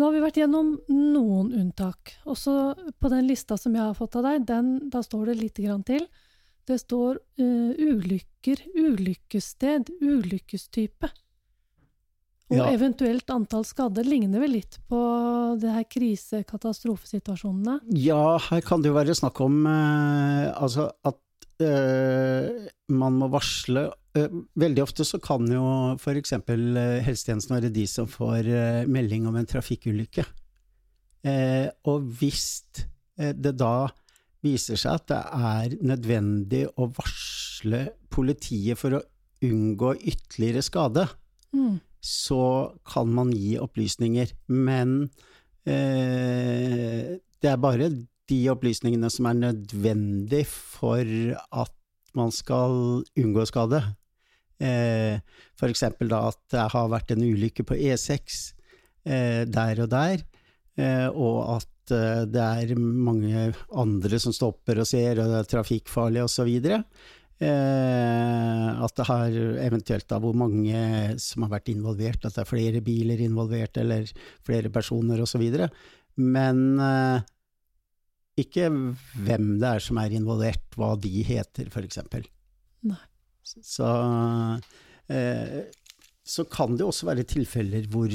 Nå 0.00 0.06
har 0.06 0.14
vi 0.14 0.22
vært 0.24 0.38
gjennom 0.40 0.70
noen 0.88 1.50
unntak. 1.52 2.14
Også 2.24 2.72
på 2.96 3.10
den 3.12 3.26
lista 3.28 3.58
som 3.60 3.74
jeg 3.76 3.84
har 3.84 3.96
fått 3.98 4.16
av 4.16 4.24
deg, 4.24 4.46
den, 4.48 4.70
da 4.90 5.02
står 5.04 5.28
det 5.28 5.36
lite 5.42 5.66
grann 5.66 5.84
til. 5.84 6.06
Det 6.64 6.78
står 6.80 7.20
uh, 7.20 7.72
ulykker, 7.76 8.64
ulykkessted, 8.80 9.92
ulykkestype. 10.00 11.12
Og 12.50 12.56
Ja. 12.58 12.66
eventuelt 12.74 13.30
antall 13.30 13.62
skadde 13.64 14.02
ligner 14.02 14.40
vel 14.42 14.50
litt 14.56 14.78
på 14.90 14.98
det 15.62 15.70
her 15.70 15.84
krise-katastrofesituasjonene. 15.86 17.76
Ja, 17.94 18.38
her 18.50 18.60
kan 18.66 18.82
det 18.82 18.90
jo 18.90 18.96
være 18.96 19.14
snakk 19.14 19.40
om 19.44 19.60
eh, 19.70 20.50
altså 20.58 20.88
at 21.06 21.16
eh, 21.62 22.68
man 22.90 23.18
må 23.20 23.28
varsle 23.30 23.86
eh, 24.16 24.28
Veldig 24.58 24.82
ofte 24.82 25.04
så 25.06 25.20
kan 25.22 25.46
jo 25.46 25.62
f.eks. 26.00 26.32
Uh, 26.32 26.98
helsetjenesten 27.06 27.54
være 27.54 27.70
de 27.72 27.86
som 27.86 28.08
får 28.10 28.48
eh, 28.50 28.86
melding 28.90 29.28
om 29.30 29.36
en 29.38 29.46
trafikkulykke. 29.46 30.24
Eh, 31.22 31.68
og 31.86 32.08
hvis 32.18 32.46
eh, 33.20 33.30
det 33.36 33.54
da 33.60 33.88
viser 34.42 34.74
seg 34.80 34.96
at 34.96 35.06
det 35.12 35.20
er 35.20 35.78
nødvendig 35.84 36.64
å 36.80 36.88
varsle 36.96 37.90
politiet 38.10 38.78
for 38.80 38.96
å 38.98 39.02
unngå 39.46 39.94
ytterligere 40.02 40.64
skade, 40.66 41.06
Mm. 41.50 41.80
Så 42.00 42.72
kan 42.88 43.10
man 43.12 43.32
gi 43.34 43.58
opplysninger, 43.60 44.32
men 44.48 45.10
eh, 45.68 47.18
det 47.40 47.50
er 47.50 47.60
bare 47.60 47.90
de 48.30 48.40
opplysningene 48.52 49.10
som 49.12 49.28
er 49.30 49.38
nødvendig 49.38 50.44
for 50.48 51.04
at 51.04 51.74
man 52.16 52.32
skal 52.34 53.02
unngå 53.18 53.46
skade. 53.48 53.82
Eh, 54.60 55.20
eksempel 55.68 56.10
da 56.10 56.26
at 56.30 56.40
det 56.52 56.66
har 56.72 56.90
vært 56.92 57.14
en 57.14 57.24
ulykke 57.24 57.64
på 57.68 57.76
E6 57.76 58.40
eh, 59.08 59.44
der 59.48 59.84
og 59.84 59.90
der, 59.92 60.24
eh, 60.76 61.08
og 61.08 61.56
at 61.56 61.94
eh, 61.96 62.24
det 62.28 62.42
er 62.44 62.74
mange 62.80 63.46
andre 63.72 64.20
som 64.20 64.34
stopper 64.36 64.82
og 64.82 64.88
ser, 64.88 65.20
og 65.20 65.32
det 65.32 65.40
er 65.40 65.50
trafikkfarlig 65.54 66.24
osv. 66.26 66.50
Eh, 66.50 66.84
at 67.40 68.96
det 68.98 69.06
har 69.08 69.36
eventuelt 69.64 70.04
da 70.10 70.18
hvor 70.20 70.36
mange 70.36 70.76
som 71.22 71.46
har 71.46 71.54
vært 71.54 71.70
involvert, 71.72 72.24
at 72.26 72.34
det 72.36 72.42
er 72.42 72.48
flere 72.48 72.82
biler 72.84 73.22
involvert 73.24 73.80
eller 73.80 74.10
flere 74.44 74.68
personer 74.72 75.22
osv. 75.24 75.46
Men 76.20 76.60
eh, 76.84 77.22
ikke 78.44 78.68
hvem 78.68 79.54
det 79.60 79.68
er 79.70 79.84
som 79.84 80.00
er 80.02 80.16
involvert, 80.16 80.64
hva 80.76 80.94
de 81.00 81.24
heter 81.26 81.70
f.eks. 81.70 82.00
Så, 83.66 83.90
eh, 85.10 85.60
så 86.22 86.46
kan 86.52 86.76
det 86.76 86.86
også 86.86 87.08
være 87.10 87.28
tilfeller 87.28 87.88
hvor 87.90 88.12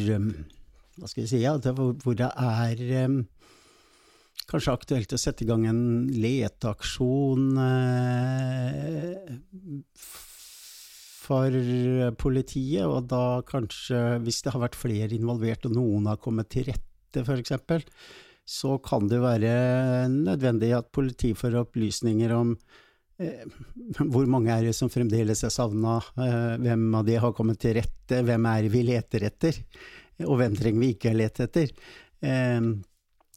hva 0.96 1.10
skal 1.12 1.26
si, 1.28 1.42
ja, 1.44 1.58
hvor, 1.60 2.16
det 2.16 2.30
er 2.30 2.84
kanskje 4.50 4.76
aktuelt 4.76 5.16
å 5.16 5.20
sette 5.20 5.46
i 5.46 5.50
gang 5.50 5.66
en 5.70 5.84
leteaksjon 6.14 7.48
eh, 7.64 9.34
for 11.26 11.58
politiet, 12.22 12.86
og 12.86 13.10
da 13.10 13.42
kanskje, 13.48 14.20
hvis 14.26 14.44
det 14.46 14.54
har 14.54 14.62
vært 14.68 14.78
flere 14.78 15.18
involvert 15.18 15.66
og 15.66 15.76
noen 15.78 16.12
har 16.12 16.22
kommet 16.22 16.52
til 16.54 16.70
rette 16.70 17.26
f.eks., 17.26 17.56
så 18.46 18.78
kan 18.86 19.08
det 19.10 19.20
være 19.24 19.52
nødvendig 20.12 20.70
at 20.78 20.92
politiet 20.94 21.40
får 21.40 21.58
opplysninger 21.64 22.34
om 22.36 22.54
eh, 23.18 23.42
hvor 24.14 24.30
mange 24.30 24.54
er 24.54 24.68
det 24.68 24.76
som 24.78 24.92
fremdeles 24.94 25.42
er 25.48 25.54
savna, 25.54 25.98
eh, 26.22 26.56
hvem 26.62 26.84
av 27.00 27.08
de 27.08 27.18
har 27.24 27.34
kommet 27.34 27.60
til 27.64 27.80
rette, 27.80 28.22
hvem 28.22 28.46
er 28.52 28.68
det 28.68 28.74
vi 28.76 28.84
leter 28.86 29.26
etter, 29.32 29.58
og 30.30 30.38
hvem 30.40 30.58
trenger 30.60 30.84
vi 30.84 30.92
ikke 30.94 31.16
lete 31.18 31.50
etter. 31.50 31.74
Eh, 32.22 32.70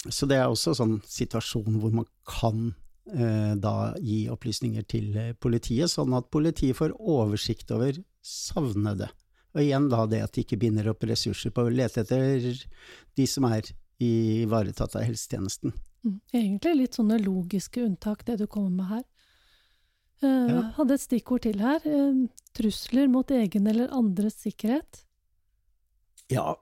så 0.07 0.29
det 0.31 0.39
er 0.39 0.47
også 0.47 0.73
en 0.73 0.79
sånn 0.79 0.99
situasjon 1.11 1.81
hvor 1.83 1.95
man 1.95 2.07
kan 2.29 2.69
eh, 3.11 3.55
da 3.59 3.95
gi 3.99 4.21
opplysninger 4.31 4.87
til 4.91 5.17
eh, 5.19 5.33
politiet, 5.35 5.91
sånn 5.91 6.15
at 6.15 6.31
politiet 6.31 6.79
får 6.79 6.95
oversikt 6.99 7.73
over 7.75 7.99
savnede 8.23 9.09
Og 9.57 9.63
igjen 9.65 9.89
da 9.91 10.05
det 10.07 10.23
at 10.23 10.37
de 10.37 10.45
ikke 10.45 10.61
binder 10.61 10.91
opp 10.93 11.03
ressurser 11.09 11.51
på 11.55 11.65
å 11.67 11.73
lete 11.73 12.05
etter 12.05 12.47
de 13.19 13.27
som 13.27 13.49
er 13.49 13.67
ivaretatt 13.99 14.95
av 14.95 15.03
helsetjenesten. 15.09 15.73
Mm. 16.07 16.19
Egentlig 16.31 16.75
litt 16.77 16.99
sånne 16.99 17.19
logiske 17.19 17.83
unntak, 17.83 18.23
det 18.29 18.37
du 18.39 18.47
kommer 18.47 18.71
med 18.71 18.91
her. 18.93 19.05
Uh, 20.23 20.51
ja. 20.51 20.63
Hadde 20.77 20.95
et 20.95 21.03
stikkord 21.03 21.43
til 21.47 21.59
her. 21.63 21.83
Uh, 21.83 22.29
trusler 22.55 23.11
mot 23.11 23.31
egen 23.35 23.67
eller 23.71 23.91
andres 23.95 24.39
sikkerhet. 24.45 25.03
Ja, 26.31 26.53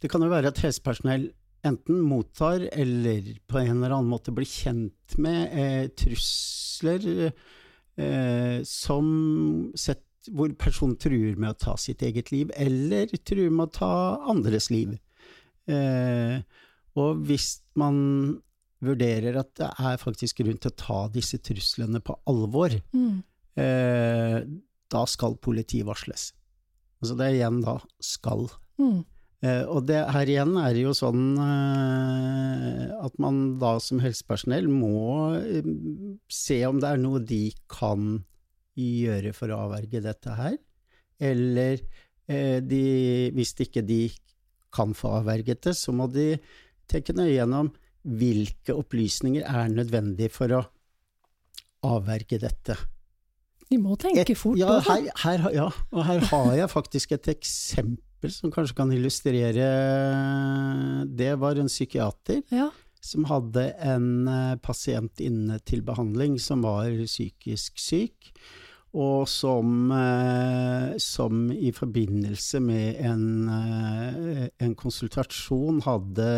det 0.00 0.10
kan 0.10 0.24
jo 0.24 0.32
være 0.32 0.50
at 0.50 0.62
helsepersonell 0.64 1.28
enten 1.68 2.00
mottar 2.06 2.68
eller 2.72 3.32
på 3.48 3.60
en 3.60 3.76
eller 3.76 3.96
annen 3.96 4.10
måte 4.10 4.34
blir 4.34 4.48
kjent 4.48 5.16
med 5.22 5.54
eh, 5.56 5.86
trusler 5.98 7.06
eh, 7.26 8.58
som 8.66 9.08
sett, 9.78 10.04
hvor 10.34 10.50
personen 10.58 10.98
truer 10.98 11.36
med 11.38 11.54
å 11.54 11.60
ta 11.66 11.76
sitt 11.78 12.02
eget 12.02 12.32
liv, 12.34 12.50
eller 12.56 13.10
truer 13.22 13.52
med 13.52 13.68
å 13.68 13.76
ta 13.76 13.92
andres 14.32 14.70
liv. 14.74 14.96
Eh, 15.70 16.40
og 16.96 17.22
hvis 17.28 17.60
man 17.78 17.96
vurderer 18.84 19.38
at 19.40 19.52
det 19.58 19.68
er 19.88 20.00
faktisk 20.00 20.42
grunn 20.42 20.58
til 20.60 20.72
å 20.72 20.78
ta 20.80 21.00
disse 21.12 21.40
truslene 21.44 22.00
på 22.04 22.16
alvor, 22.28 22.74
mm. 22.92 23.16
eh, 23.62 24.38
da 24.92 25.04
skal 25.10 25.38
politiet 25.42 25.86
varsles. 25.88 26.30
Altså 27.00 27.16
det 27.18 27.28
er 27.28 27.38
igjen 27.38 27.60
da 27.64 27.76
skal. 28.02 28.46
Mm. 28.80 29.04
Eh, 29.44 29.64
og 29.68 29.84
det 29.88 29.98
her 30.14 30.30
igjen 30.32 30.54
er 30.56 30.78
jo 30.80 30.94
sånn 30.96 31.36
eh, 31.44 32.86
at 33.04 33.18
man 33.20 33.58
da 33.60 33.74
som 33.84 34.00
helsepersonell 34.00 34.68
må 34.72 35.34
eh, 35.36 35.66
se 36.32 36.62
om 36.68 36.80
det 36.80 36.88
er 36.94 37.02
noe 37.02 37.20
de 37.20 37.50
kan 37.68 38.14
gjøre 38.80 39.34
for 39.36 39.52
å 39.52 39.66
avverge 39.66 40.00
dette 40.04 40.36
her, 40.38 40.56
eller 41.20 41.80
eh, 42.28 42.62
de, 42.64 42.84
hvis 43.36 43.52
ikke 43.66 43.84
de 43.84 44.06
kan 44.76 44.96
få 44.96 45.18
avverget 45.20 45.68
det, 45.68 45.76
så 45.76 45.92
må 45.96 46.08
de 46.12 46.34
tenke 46.88 47.16
nøye 47.16 47.34
gjennom 47.34 47.70
hvilke 48.06 48.76
opplysninger 48.76 49.44
er 49.44 49.72
nødvendig 49.72 50.30
for 50.32 50.52
å 50.54 50.64
avverge 51.86 52.38
dette. 52.42 52.76
De 53.66 53.78
må 53.82 53.96
tenke 53.98 54.22
et, 54.22 54.38
fort 54.38 54.58
ja, 54.60 54.78
her, 54.86 55.08
her, 55.24 55.46
ja, 55.54 55.70
og 55.90 56.04
her 56.06 56.22
har 56.30 56.52
jeg 56.60 56.70
faktisk 56.70 57.16
et 57.16 57.32
eksempel 57.32 58.05
som 58.32 58.52
kanskje 58.52 58.76
kan 58.76 58.92
illustrere 58.92 59.66
Det 61.06 61.34
var 61.38 61.60
en 61.60 61.70
psykiater 61.70 62.42
ja. 62.50 62.70
som 63.00 63.26
hadde 63.28 63.68
en 63.84 64.28
eh, 64.28 64.54
pasient 64.62 65.20
inne 65.22 65.60
til 65.68 65.84
behandling 65.86 66.38
som 66.42 66.64
var 66.66 66.88
psykisk 67.04 67.78
syk, 67.78 68.32
og 68.96 69.28
som, 69.28 69.92
eh, 69.92 70.96
som 71.02 71.46
i 71.52 71.70
forbindelse 71.76 72.60
med 72.64 73.00
en, 73.04 73.26
eh, 73.52 74.48
en 74.58 74.74
konsultasjon 74.74 75.82
hadde 75.86 76.30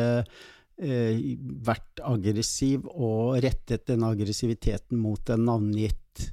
vært 0.78 1.98
aggressiv 2.06 2.84
og 2.86 3.40
rettet 3.42 3.88
den 3.88 4.04
aggressiviteten 4.06 5.00
mot 5.02 5.32
en 5.34 5.48
navngitt 5.48 6.28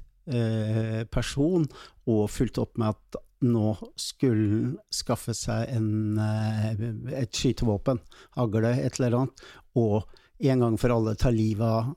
person, 1.10 1.64
og 2.06 2.30
fulgt 2.30 2.60
opp 2.62 2.78
med 2.78 2.94
at 2.94 3.25
nå 3.44 3.74
skulle 4.00 4.76
skaffe 4.92 5.34
seg 5.36 5.68
en, 5.74 6.18
eh, 6.18 6.82
et 7.20 7.32
skytevåpen, 7.32 8.00
hagle, 8.36 8.72
et 8.80 8.98
eller 8.98 9.20
annet, 9.20 9.46
og 9.76 10.06
en 10.40 10.64
gang 10.64 10.76
for 10.80 10.94
alle 10.94 11.16
ta 11.20 11.32
livet 11.32 11.66
av 11.66 11.94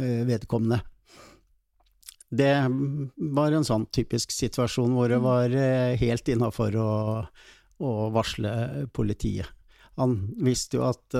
eh, 0.00 0.24
vedkommende. 0.28 0.80
Det 2.28 2.52
var 3.32 3.54
en 3.56 3.64
sånn 3.64 3.86
typisk 3.88 4.34
situasjon 4.34 4.92
hvor 4.92 5.08
det 5.08 5.20
mm. 5.20 5.24
var 5.24 5.54
eh, 5.56 5.94
helt 6.00 6.28
innafor 6.28 6.76
å, 6.76 6.90
å 7.80 7.92
varsle 8.12 8.88
politiet. 8.92 9.48
Han 9.98 10.12
visste 10.44 10.78
jo 10.78 10.84
at 10.86 11.10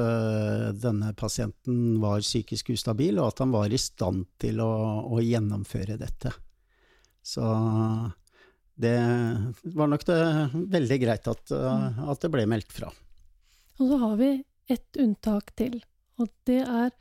denne 0.79 1.09
pasienten 1.19 1.97
var 1.99 2.21
psykisk 2.23 2.69
ustabil, 2.77 3.17
og 3.19 3.33
at 3.33 3.41
han 3.43 3.51
var 3.51 3.73
i 3.75 3.81
stand 3.83 4.29
til 4.39 4.61
å, 4.63 4.71
å 5.11 5.19
gjennomføre 5.19 5.97
dette. 5.99 6.31
Så 7.27 7.43
det 8.79 8.97
var 9.75 9.91
nok 9.91 10.05
det 10.07 10.19
veldig 10.71 10.99
greit 11.03 11.29
at, 11.31 11.51
uh, 11.51 12.03
at 12.13 12.23
det 12.23 12.31
ble 12.31 12.45
meldt 12.51 12.73
fra. 12.75 12.91
Og 13.79 13.91
så 13.91 13.99
har 14.05 14.17
vi 14.21 14.31
ett 14.71 15.01
unntak 15.01 15.51
til, 15.59 15.81
og 16.21 16.31
det 16.47 16.61
er 16.63 16.93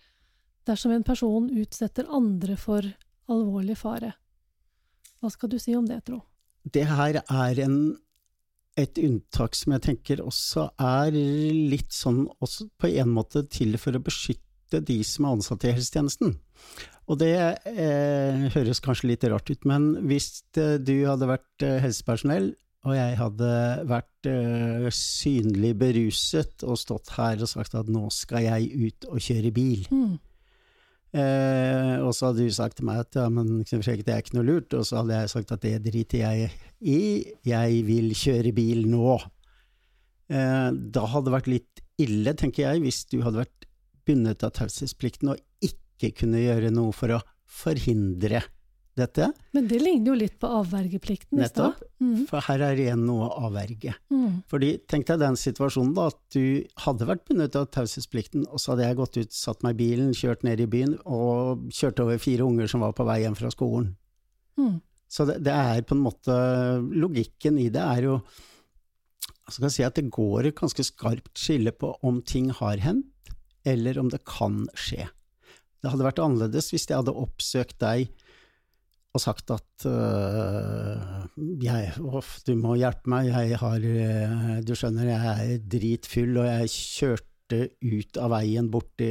dersom 0.68 0.94
en 0.96 1.06
person 1.06 1.50
utsetter 1.54 2.10
andre 2.14 2.58
for 2.60 2.86
alvorlig 3.32 3.78
fare. 3.78 4.16
Hva 5.22 5.32
skal 5.34 5.52
du 5.54 5.58
si 5.62 5.76
om 5.78 5.86
det, 5.88 6.04
Tro? 6.08 6.22
Det 6.68 6.86
her 6.90 7.22
er 7.22 7.64
en 7.64 7.80
et 8.78 9.00
unntak 9.02 9.56
som 9.58 9.74
jeg 9.74 9.84
tenker 9.88 10.20
også 10.22 10.68
er 10.78 11.16
litt 11.16 11.96
sånn 11.96 12.28
også 12.38 12.68
på 12.78 12.92
en 13.02 13.10
måte 13.16 13.42
til 13.50 13.74
for 13.82 13.98
å 13.98 14.04
beskytte 14.04 14.84
de 14.86 15.00
som 15.08 15.26
er 15.26 15.38
ansatt 15.38 15.66
i 15.66 15.74
helsetjenesten. 15.74 16.36
Og 17.08 17.20
det 17.22 17.34
eh, 17.40 18.48
høres 18.52 18.82
kanskje 18.84 19.14
litt 19.14 19.26
rart 19.32 19.48
ut, 19.48 19.68
men 19.70 19.94
hvis 20.10 20.42
eh, 20.60 20.76
du 20.80 20.96
hadde 21.08 21.30
vært 21.30 21.66
eh, 21.66 21.80
helsepersonell, 21.84 22.52
og 22.88 22.96
jeg 22.96 23.18
hadde 23.20 23.52
vært 23.90 24.30
eh, 24.30 24.88
synlig 24.94 25.74
beruset 25.80 26.64
og 26.68 26.80
stått 26.80 27.12
her 27.18 27.42
og 27.44 27.52
sagt 27.52 27.76
at 27.80 27.90
nå 27.92 28.06
skal 28.14 28.46
jeg 28.46 28.88
ut 28.88 29.08
og 29.12 29.24
kjøre 29.24 29.54
bil, 29.56 29.88
mm. 29.92 30.16
Eh, 31.16 31.94
og 32.04 32.12
så 32.14 32.28
hadde 32.28 32.44
du 32.44 32.52
sagt 32.54 32.78
til 32.78 32.86
meg 32.90 33.00
at 33.06 33.16
ja, 33.16 33.30
men 33.32 33.62
det 33.64 34.12
er 34.12 34.20
ikke 34.20 34.36
noe 34.36 34.46
lurt, 34.46 34.74
og 34.76 34.84
så 34.86 35.00
hadde 35.00 35.16
jeg 35.16 35.32
sagt 35.32 35.54
at 35.56 35.64
det 35.64 35.78
driter 35.86 36.20
jeg 36.20 36.50
i, 36.84 37.00
jeg 37.48 37.78
vil 37.88 38.12
kjøre 38.12 38.52
bil 38.54 38.84
nå. 38.92 39.16
Eh, 40.28 40.68
da 40.76 41.06
hadde 41.08 41.30
det 41.30 41.36
vært 41.38 41.50
litt 41.54 41.84
ille, 42.04 42.36
tenker 42.38 42.68
jeg, 42.68 42.84
hvis 42.84 43.06
du 43.10 43.22
hadde 43.24 43.46
vært 43.46 43.70
bundet 44.08 44.44
av 44.46 44.54
taushetsplikten 44.60 45.32
og 45.32 45.40
ikke 45.64 45.87
kunne 46.18 46.44
gjøre 46.44 46.72
noe 46.74 46.94
for 46.96 47.16
å 47.16 47.24
forhindre 47.48 48.44
dette. 48.98 49.28
Men 49.54 49.68
det 49.70 49.78
ligner 49.82 50.12
jo 50.12 50.16
litt 50.18 50.38
på 50.42 50.50
avvergeplikten 50.60 51.42
i 51.42 51.48
stad. 51.50 51.78
Mm. 52.02 52.26
For 52.30 52.44
her 52.48 52.64
er 52.66 52.78
det 52.78 52.88
igjen 52.88 53.06
noe 53.06 53.28
å 53.28 53.46
avverge. 53.48 53.94
Mm. 54.14 54.42
Fordi 54.50 54.72
tenk 54.90 55.08
deg 55.10 55.22
den 55.22 55.38
situasjonen 55.40 55.94
da, 55.98 56.08
at 56.12 56.20
du 56.34 56.66
hadde 56.84 57.08
vært 57.10 57.26
bundet 57.30 57.58
av 57.60 57.70
taushetsplikten, 57.76 58.48
og 58.50 58.62
så 58.62 58.74
hadde 58.74 58.88
jeg 58.88 59.00
gått 59.00 59.20
ut, 59.22 59.38
satt 59.38 59.64
meg 59.66 59.78
i 59.78 59.82
bilen, 59.84 60.12
kjørt 60.18 60.46
ned 60.48 60.64
i 60.64 60.70
byen 60.70 60.98
og 61.06 61.68
kjørt 61.74 62.02
over 62.04 62.22
fire 62.22 62.48
unger 62.48 62.72
som 62.72 62.86
var 62.86 62.96
på 62.98 63.06
vei 63.08 63.22
hjem 63.24 63.38
fra 63.38 63.54
skolen. 63.54 63.94
Mm. 64.58 64.80
Så 65.08 65.28
det, 65.30 65.40
det, 65.46 65.54
er 65.54 65.86
på 65.88 65.96
en 65.96 66.04
måte 66.04 66.34
Logikken 66.92 67.60
i 67.62 67.70
det 67.72 67.84
er 67.84 68.10
jo 68.10 68.18
jeg 69.48 69.72
si 69.72 69.84
at 69.86 69.96
det 69.96 70.10
går 70.12 70.50
et 70.50 70.58
ganske 70.58 70.84
skarpt 70.84 71.40
skille 71.40 71.72
på 71.72 71.94
om 72.04 72.18
ting 72.20 72.50
har 72.52 72.82
hendt, 72.84 73.32
eller 73.64 74.00
om 74.02 74.10
det 74.12 74.20
kan 74.28 74.66
skje. 74.76 75.06
Det 75.88 75.94
hadde 75.94 76.04
vært 76.10 76.20
annerledes 76.20 76.66
hvis 76.74 76.84
jeg 76.90 77.00
hadde 77.00 77.16
oppsøkt 77.16 77.78
deg 77.80 78.10
og 79.16 79.22
sagt 79.24 79.54
at 79.56 79.86
uh, 79.88 81.24
jeg, 81.64 81.94
off, 82.04 82.42
du 82.44 82.52
må 82.60 82.76
hjelpe 82.76 83.08
meg, 83.10 83.30
jeg 83.32 83.58
har 83.62 83.86
uh, 83.88 84.50
Du 84.68 84.74
skjønner, 84.76 85.08
jeg 85.08 85.54
er 85.56 85.64
dritfull, 85.72 86.36
og 86.42 86.50
jeg 86.50 86.74
kjørte 86.76 87.62
ut 87.80 88.20
av 88.20 88.34
veien 88.36 88.68
borti 88.70 89.08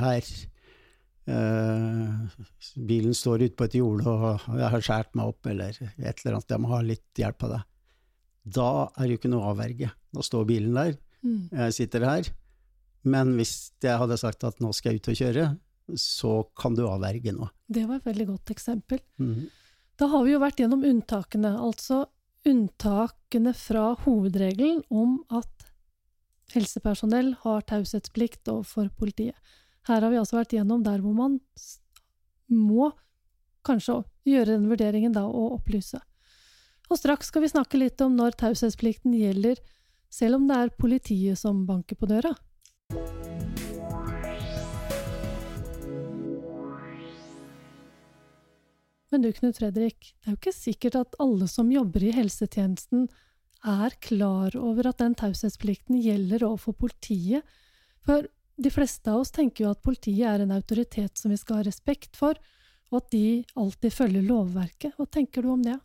her. 0.00 0.30
Uh, 1.28 2.24
bilen 2.88 3.12
står 3.14 3.44
ute 3.44 3.58
på 3.60 3.68
et 3.68 3.76
jorde, 3.78 4.08
og 4.08 4.56
jeg 4.56 4.72
har 4.72 4.88
skåret 4.88 5.20
meg 5.20 5.34
opp, 5.34 5.52
eller 5.52 5.76
et 5.84 6.24
eller 6.24 6.38
annet, 6.38 6.56
jeg 6.56 6.64
må 6.64 6.72
ha 6.72 6.80
litt 6.86 7.22
hjelp 7.22 7.46
av 7.46 7.54
deg. 7.58 7.68
Da 8.56 8.70
er 8.88 9.04
det 9.04 9.12
jo 9.12 9.20
ikke 9.20 9.34
noe 9.36 9.52
avverge. 9.52 9.92
Da 10.16 10.24
står 10.24 10.48
bilen 10.48 10.80
der, 10.80 10.96
mm. 11.20 11.38
jeg 11.52 11.78
sitter 11.82 12.08
her. 12.08 12.32
Men 13.06 13.36
hvis 13.38 13.54
jeg 13.84 14.00
hadde 14.00 14.18
sagt 14.18 14.42
at 14.48 14.58
nå 14.64 14.72
skal 14.74 14.96
jeg 14.96 15.04
ut 15.04 15.12
og 15.12 15.20
kjøre, 15.20 15.46
så 15.94 16.40
kan 16.58 16.74
du 16.74 16.84
avverge 16.88 17.32
noe. 17.36 17.52
Det 17.66 17.84
var 17.86 18.00
et 18.00 18.08
veldig 18.08 18.26
godt 18.32 18.52
eksempel. 18.54 19.00
Mm. 19.22 19.46
Da 19.96 20.10
har 20.12 20.24
vi 20.26 20.34
jo 20.34 20.42
vært 20.42 20.60
gjennom 20.60 20.84
unntakene, 20.84 21.54
altså 21.56 22.04
unntakene 22.46 23.52
fra 23.56 23.92
hovedregelen 24.04 24.82
om 24.92 25.18
at 25.34 25.66
helsepersonell 26.54 27.32
har 27.42 27.64
taushetsplikt 27.66 28.48
overfor 28.52 28.90
politiet. 28.98 29.36
Her 29.86 30.02
har 30.02 30.12
vi 30.12 30.20
altså 30.20 30.38
vært 30.38 30.54
gjennom 30.56 30.84
der 30.86 31.02
hvor 31.02 31.14
man 31.16 31.40
må 32.50 32.90
kanskje 33.66 34.02
gjøre 34.26 34.54
den 34.54 34.68
vurderingen 34.70 35.14
da 35.14 35.24
og 35.26 35.60
opplyse. 35.60 35.98
Og 36.86 37.00
straks 37.00 37.32
skal 37.32 37.42
vi 37.42 37.50
snakke 37.50 37.80
litt 37.80 38.02
om 38.04 38.14
når 38.18 38.38
taushetsplikten 38.42 39.14
gjelder, 39.18 39.58
selv 40.10 40.38
om 40.38 40.46
det 40.50 40.58
er 40.58 40.76
politiet 40.78 41.40
som 41.40 41.64
banker 41.66 41.98
på 41.98 42.10
døra. 42.10 42.36
Men 49.16 49.22
du, 49.22 49.30
Knut 49.32 49.56
Fredrik, 49.56 50.10
det 50.12 50.28
er 50.28 50.34
jo 50.34 50.36
ikke 50.36 50.52
sikkert 50.52 50.96
at 50.98 51.14
alle 51.24 51.46
som 51.48 51.70
jobber 51.72 52.02
i 52.04 52.10
helsetjenesten 52.12 53.06
er 53.64 53.94
klar 54.04 54.52
over 54.60 54.90
at 54.90 54.98
den 55.00 55.14
taushetsplikten 55.16 55.96
gjelder 56.04 56.44
overfor 56.44 56.76
politiet. 56.82 57.40
For 58.04 58.28
de 58.60 58.72
fleste 58.74 59.08
av 59.08 59.22
oss 59.22 59.32
tenker 59.32 59.64
jo 59.64 59.70
at 59.72 59.80
politiet 59.80 60.28
er 60.28 60.44
en 60.44 60.52
autoritet 60.52 61.16
som 61.16 61.32
vi 61.32 61.40
skal 61.40 61.62
ha 61.62 61.64
respekt 61.64 62.20
for, 62.20 62.36
og 62.92 62.98
at 63.00 63.08
de 63.16 63.24
alltid 63.56 63.96
følger 63.96 64.28
lovverket. 64.28 64.92
Hva 65.00 65.08
tenker 65.08 65.48
du 65.48 65.54
om 65.54 65.64
det? 65.64 65.78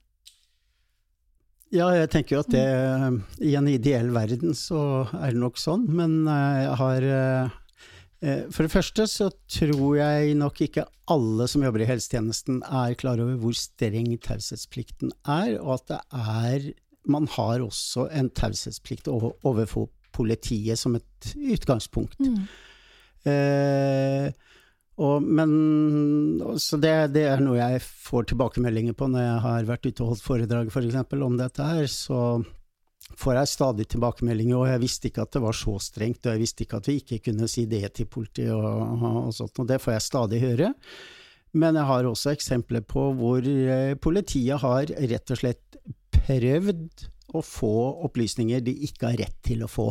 Ja, 1.72 1.88
jeg 1.96 2.12
tenker 2.12 2.36
jo 2.36 2.44
at 2.44 2.52
det 2.52 2.68
i 3.48 3.56
en 3.56 3.72
ideell 3.72 4.12
verden 4.12 4.52
så 4.60 5.06
er 5.22 5.32
det 5.32 5.40
nok 5.40 5.56
sånn, 5.56 5.88
men 5.88 6.26
eh, 6.28 6.66
jeg 6.66 6.80
har 6.84 7.12
eh, 7.16 7.60
For 8.22 8.62
det 8.62 8.70
første 8.70 9.08
så 9.10 9.32
tror 9.50 9.96
jeg 9.98 10.36
nok 10.38 10.60
ikke 10.62 10.84
alle 11.10 11.48
som 11.50 11.64
jobber 11.66 11.82
i 11.82 11.88
helsetjenesten 11.90 12.60
er 12.62 12.94
klar 13.00 13.18
over 13.18 13.40
hvor 13.42 13.56
streng 13.58 14.12
taushetsplikten 14.22 15.10
er, 15.26 15.56
og 15.58 15.80
at 15.80 15.88
det 15.90 16.00
er 16.14 16.68
Man 17.10 17.26
har 17.34 17.64
også 17.66 18.06
en 18.14 18.30
taushetsplikt 18.30 19.08
overfor 19.10 19.90
politiet 20.14 20.78
som 20.78 20.94
et 21.00 21.32
utgangspunkt. 21.34 22.20
Mm. 22.22 22.44
Eh, 23.26 24.28
og, 25.02 25.24
men, 25.24 25.52
så 26.62 26.78
det, 26.82 26.94
det, 27.16 27.26
er 27.26 27.42
noe 27.42 27.58
jeg 27.58 27.82
får 27.82 28.30
tilbakemeldinger 28.32 28.94
på 28.98 29.08
når 29.10 29.24
jeg 29.24 29.44
har 29.46 29.70
vært 29.70 29.88
ute 29.88 30.04
og 30.04 30.14
holdt 30.14 30.26
foredrag 30.26 30.74
for 30.74 30.86
eksempel, 30.86 31.24
om 31.26 31.40
dette 31.40 31.66
her. 31.66 31.88
Så 31.90 32.20
får 33.22 33.38
jeg 33.38 33.52
stadig 33.52 33.88
tilbakemeldinger, 33.92 34.58
og 34.58 34.70
jeg 34.70 34.82
visste 34.84 35.10
ikke 35.10 35.26
at 35.26 35.34
det 35.36 35.42
var 35.44 35.58
så 35.58 35.78
strengt, 35.84 36.26
og 36.26 36.36
jeg 36.36 36.44
visste 36.44 36.66
ikke 36.66 36.82
at 36.82 36.90
vi 36.90 37.00
ikke 37.02 37.24
kunne 37.30 37.50
si 37.52 37.66
det 37.70 37.84
til 37.98 38.10
politiet 38.12 38.54
og, 38.54 39.08
og 39.28 39.34
sånt, 39.36 39.64
og 39.64 39.70
det 39.70 39.82
får 39.84 39.98
jeg 39.98 40.08
stadig 40.08 40.42
høre. 40.44 40.72
Men 41.52 41.76
jeg 41.76 41.88
har 41.90 42.08
også 42.08 42.32
eksempler 42.32 42.84
på 42.88 43.10
hvor 43.18 43.44
eh, 43.44 43.98
politiet 44.00 44.62
har 44.62 44.88
rett 44.88 45.34
og 45.34 45.42
slett 45.42 45.82
prøvd 46.22 47.10
å 47.36 47.42
få 47.44 47.76
opplysninger 48.08 48.64
de 48.64 48.76
ikke 48.88 49.12
har 49.12 49.20
rett 49.26 49.38
til 49.44 49.66
å 49.66 49.72
få. 49.72 49.90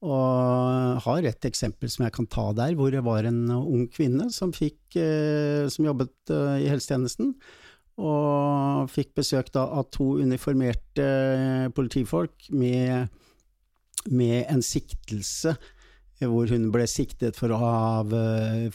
Og 0.00 1.00
har 1.04 1.26
et 1.28 1.48
eksempel 1.48 1.90
som 1.92 2.06
jeg 2.06 2.14
kan 2.16 2.28
ta 2.30 2.46
der, 2.56 2.76
hvor 2.78 2.92
det 2.92 3.02
var 3.04 3.26
en 3.28 3.42
ung 3.52 3.84
kvinne 3.92 4.30
som, 4.32 4.54
fikk, 4.54 4.80
eh, 4.96 5.66
som 5.72 5.90
jobbet 5.90 6.32
eh, 6.32 6.62
i 6.64 6.70
helsetjenesten, 6.70 7.34
og 8.00 8.90
fikk 8.92 9.14
besøk 9.18 9.50
av 9.58 9.88
to 9.92 10.14
uniformerte 10.22 11.04
eh, 11.04 11.66
politifolk 11.74 12.48
med, 12.54 13.10
med, 14.08 14.38
en 14.46 14.62
siktelse 14.64 15.56
hvor 16.20 16.50
hun 16.52 16.66
ble 16.68 16.84
siktet 16.84 17.38
for 17.38 17.48
å 17.48 17.58
ha 17.62 17.76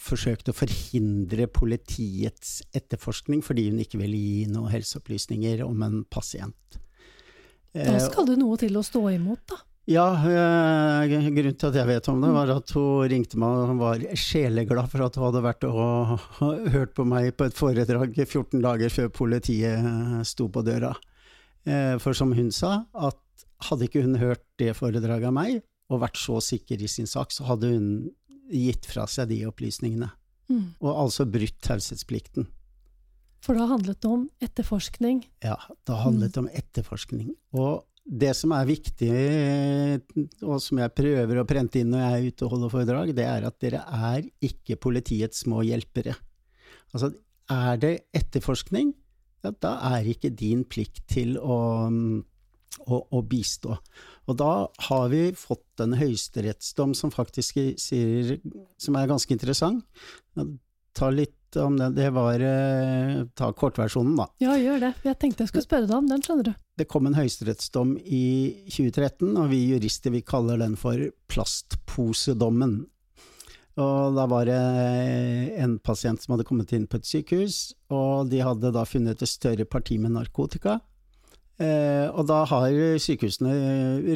forsøkt 0.01 0.49
å 0.49 0.55
forhindre 0.57 1.45
politiets 1.45 2.63
etterforskning 2.73 3.43
fordi 3.45 3.67
hun 3.69 3.83
ikke 3.83 3.99
ville 4.01 4.17
gi 4.17 4.47
noen 4.49 4.73
helseopplysninger 4.73 5.61
om 5.61 5.83
en 5.85 5.99
pasient. 6.09 6.79
Da 7.75 7.99
skal 8.01 8.31
det 8.31 8.39
noe 8.41 8.57
til 8.57 8.79
å 8.79 8.81
stå 8.85 9.03
imot, 9.13 9.43
da? 9.51 9.59
Ja, 9.85 10.05
øh, 10.17 11.03
grunnen 11.05 11.57
til 11.61 11.67
at 11.69 11.75
jeg 11.77 11.87
vet 11.87 12.07
om 12.09 12.23
det, 12.23 12.31
var 12.33 12.49
at 12.55 12.71
hun 12.73 13.05
ringte 13.11 13.37
meg 13.37 13.59
og 13.69 13.75
var 13.83 14.01
sjeleglad 14.17 14.89
for 14.89 15.05
at 15.05 15.19
hun 15.19 15.27
hadde 15.27 15.43
vært 15.45 15.67
og 15.69 16.15
hørt 16.73 16.95
på 16.97 17.05
meg 17.05 17.29
på 17.37 17.45
et 17.45 17.57
foredrag 17.57 18.17
14 18.17 18.63
dager 18.63 18.89
før 18.89 19.13
politiet 19.13 19.77
eh, 19.77 20.17
sto 20.25 20.49
på 20.49 20.65
døra. 20.65 20.95
Eh, 21.69 21.93
for 22.01 22.17
som 22.17 22.33
hun 22.33 22.49
sa, 22.49 22.79
at 22.97 23.45
hadde 23.69 23.85
ikke 23.85 24.01
hun 24.07 24.17
hørt 24.17 24.41
det 24.57 24.73
foredraget 24.77 25.29
av 25.29 25.37
meg, 25.37 25.61
og 25.93 26.01
vært 26.01 26.17
så 26.17 26.41
sikker 26.41 26.81
i 26.81 26.89
sin 26.89 27.09
sak, 27.09 27.29
så 27.29 27.45
hadde 27.45 27.69
hun 27.69 27.89
gitt 28.49 28.89
fra 28.89 29.05
seg 29.09 29.29
de 29.29 29.43
opplysningene. 29.45 30.09
Mm. 30.49 30.67
Og 30.81 30.91
altså 31.05 31.29
brutt 31.29 31.61
taushetsplikten. 31.65 32.49
For 33.45 33.57
da 33.57 33.67
handlet 33.69 34.01
det 34.01 34.09
om 34.09 34.25
etterforskning? 34.41 35.27
Ja, 35.45 35.59
det 35.85 35.97
handlet 36.01 36.33
mm. 36.33 36.41
om 36.41 36.55
etterforskning. 36.57 37.35
Og 37.53 37.83
det 38.05 38.35
som 38.37 38.53
er 38.53 38.67
viktig, 38.69 39.11
og 40.45 40.59
som 40.61 40.81
jeg 40.81 40.93
prøver 40.93 41.39
å 41.41 41.47
prente 41.49 41.81
inn 41.81 41.89
når 41.89 42.03
jeg 42.03 42.17
er 42.17 42.27
ute 42.29 42.45
og 42.45 42.51
holder 42.53 42.73
foredrag, 42.73 43.13
det 43.17 43.25
er 43.25 43.47
at 43.47 43.57
dere 43.63 43.81
er 43.81 44.27
ikke 44.45 44.77
politiets 44.77 45.41
små 45.41 45.63
hjelpere. 45.65 46.13
Altså, 46.93 47.09
er 47.51 47.81
det 47.81 47.93
etterforskning, 48.15 48.93
ja, 49.45 49.51
da 49.61 49.75
er 49.93 50.09
ikke 50.09 50.33
din 50.33 50.63
plikt 50.69 51.03
til 51.11 51.35
å, 51.37 51.57
å, 51.89 52.99
å 53.01 53.23
bistå. 53.25 53.77
Og 54.25 54.37
da 54.37 54.51
har 54.87 55.09
vi 55.13 55.23
fått 55.37 55.81
en 55.85 55.97
høyesterettsdom 55.97 56.93
som 56.97 57.13
faktisk 57.13 57.59
sier, 57.81 58.37
som 58.81 58.97
er 58.97 59.09
ganske 59.09 59.33
interessant. 59.33 59.85
Ta 60.95 61.09
litt 61.13 61.57
om 61.61 61.77
det. 61.77 61.91
Det 61.97 62.09
var 62.15 62.41
eh, 62.41 63.25
Ta 63.37 63.51
kortversjonen, 63.55 64.15
da. 64.17 64.29
Ja, 64.43 64.55
gjør 64.59 64.87
det. 64.87 64.93
Jeg 65.05 65.19
tenkte 65.21 65.45
jeg 65.45 65.53
skulle 65.53 65.67
spørre 65.67 65.89
deg 65.89 65.97
om 65.97 66.09
den, 66.09 66.23
skjønner 66.25 66.49
du. 66.49 66.55
Det 66.75 66.87
kom 66.91 67.07
en 67.07 67.15
høyesterettsdom 67.15 67.95
i 68.03 68.25
2013, 68.67 69.29
og 69.39 69.47
vi 69.53 69.61
jurister 69.69 70.11
vi 70.11 70.25
kaller 70.27 70.59
den 70.59 70.75
for 70.79 70.99
plastposedommen. 71.31 72.81
Og 73.79 74.15
da 74.15 74.25
var 74.31 74.47
det 74.47 74.59
en 75.59 75.77
pasient 75.83 76.21
som 76.23 76.35
hadde 76.35 76.47
kommet 76.47 76.71
inn 76.75 76.87
på 76.87 76.99
et 76.99 77.07
sykehus, 77.07 77.59
og 77.91 78.31
de 78.31 78.43
hadde 78.43 78.71
da 78.75 78.83
funnet 78.87 79.23
et 79.23 79.31
større 79.31 79.67
parti 79.67 79.97
med 79.99 80.15
narkotika. 80.15 80.79
Eh, 81.55 82.07
og 82.11 82.27
da 82.27 82.41
har 82.51 82.73
sykehusene 82.99 83.55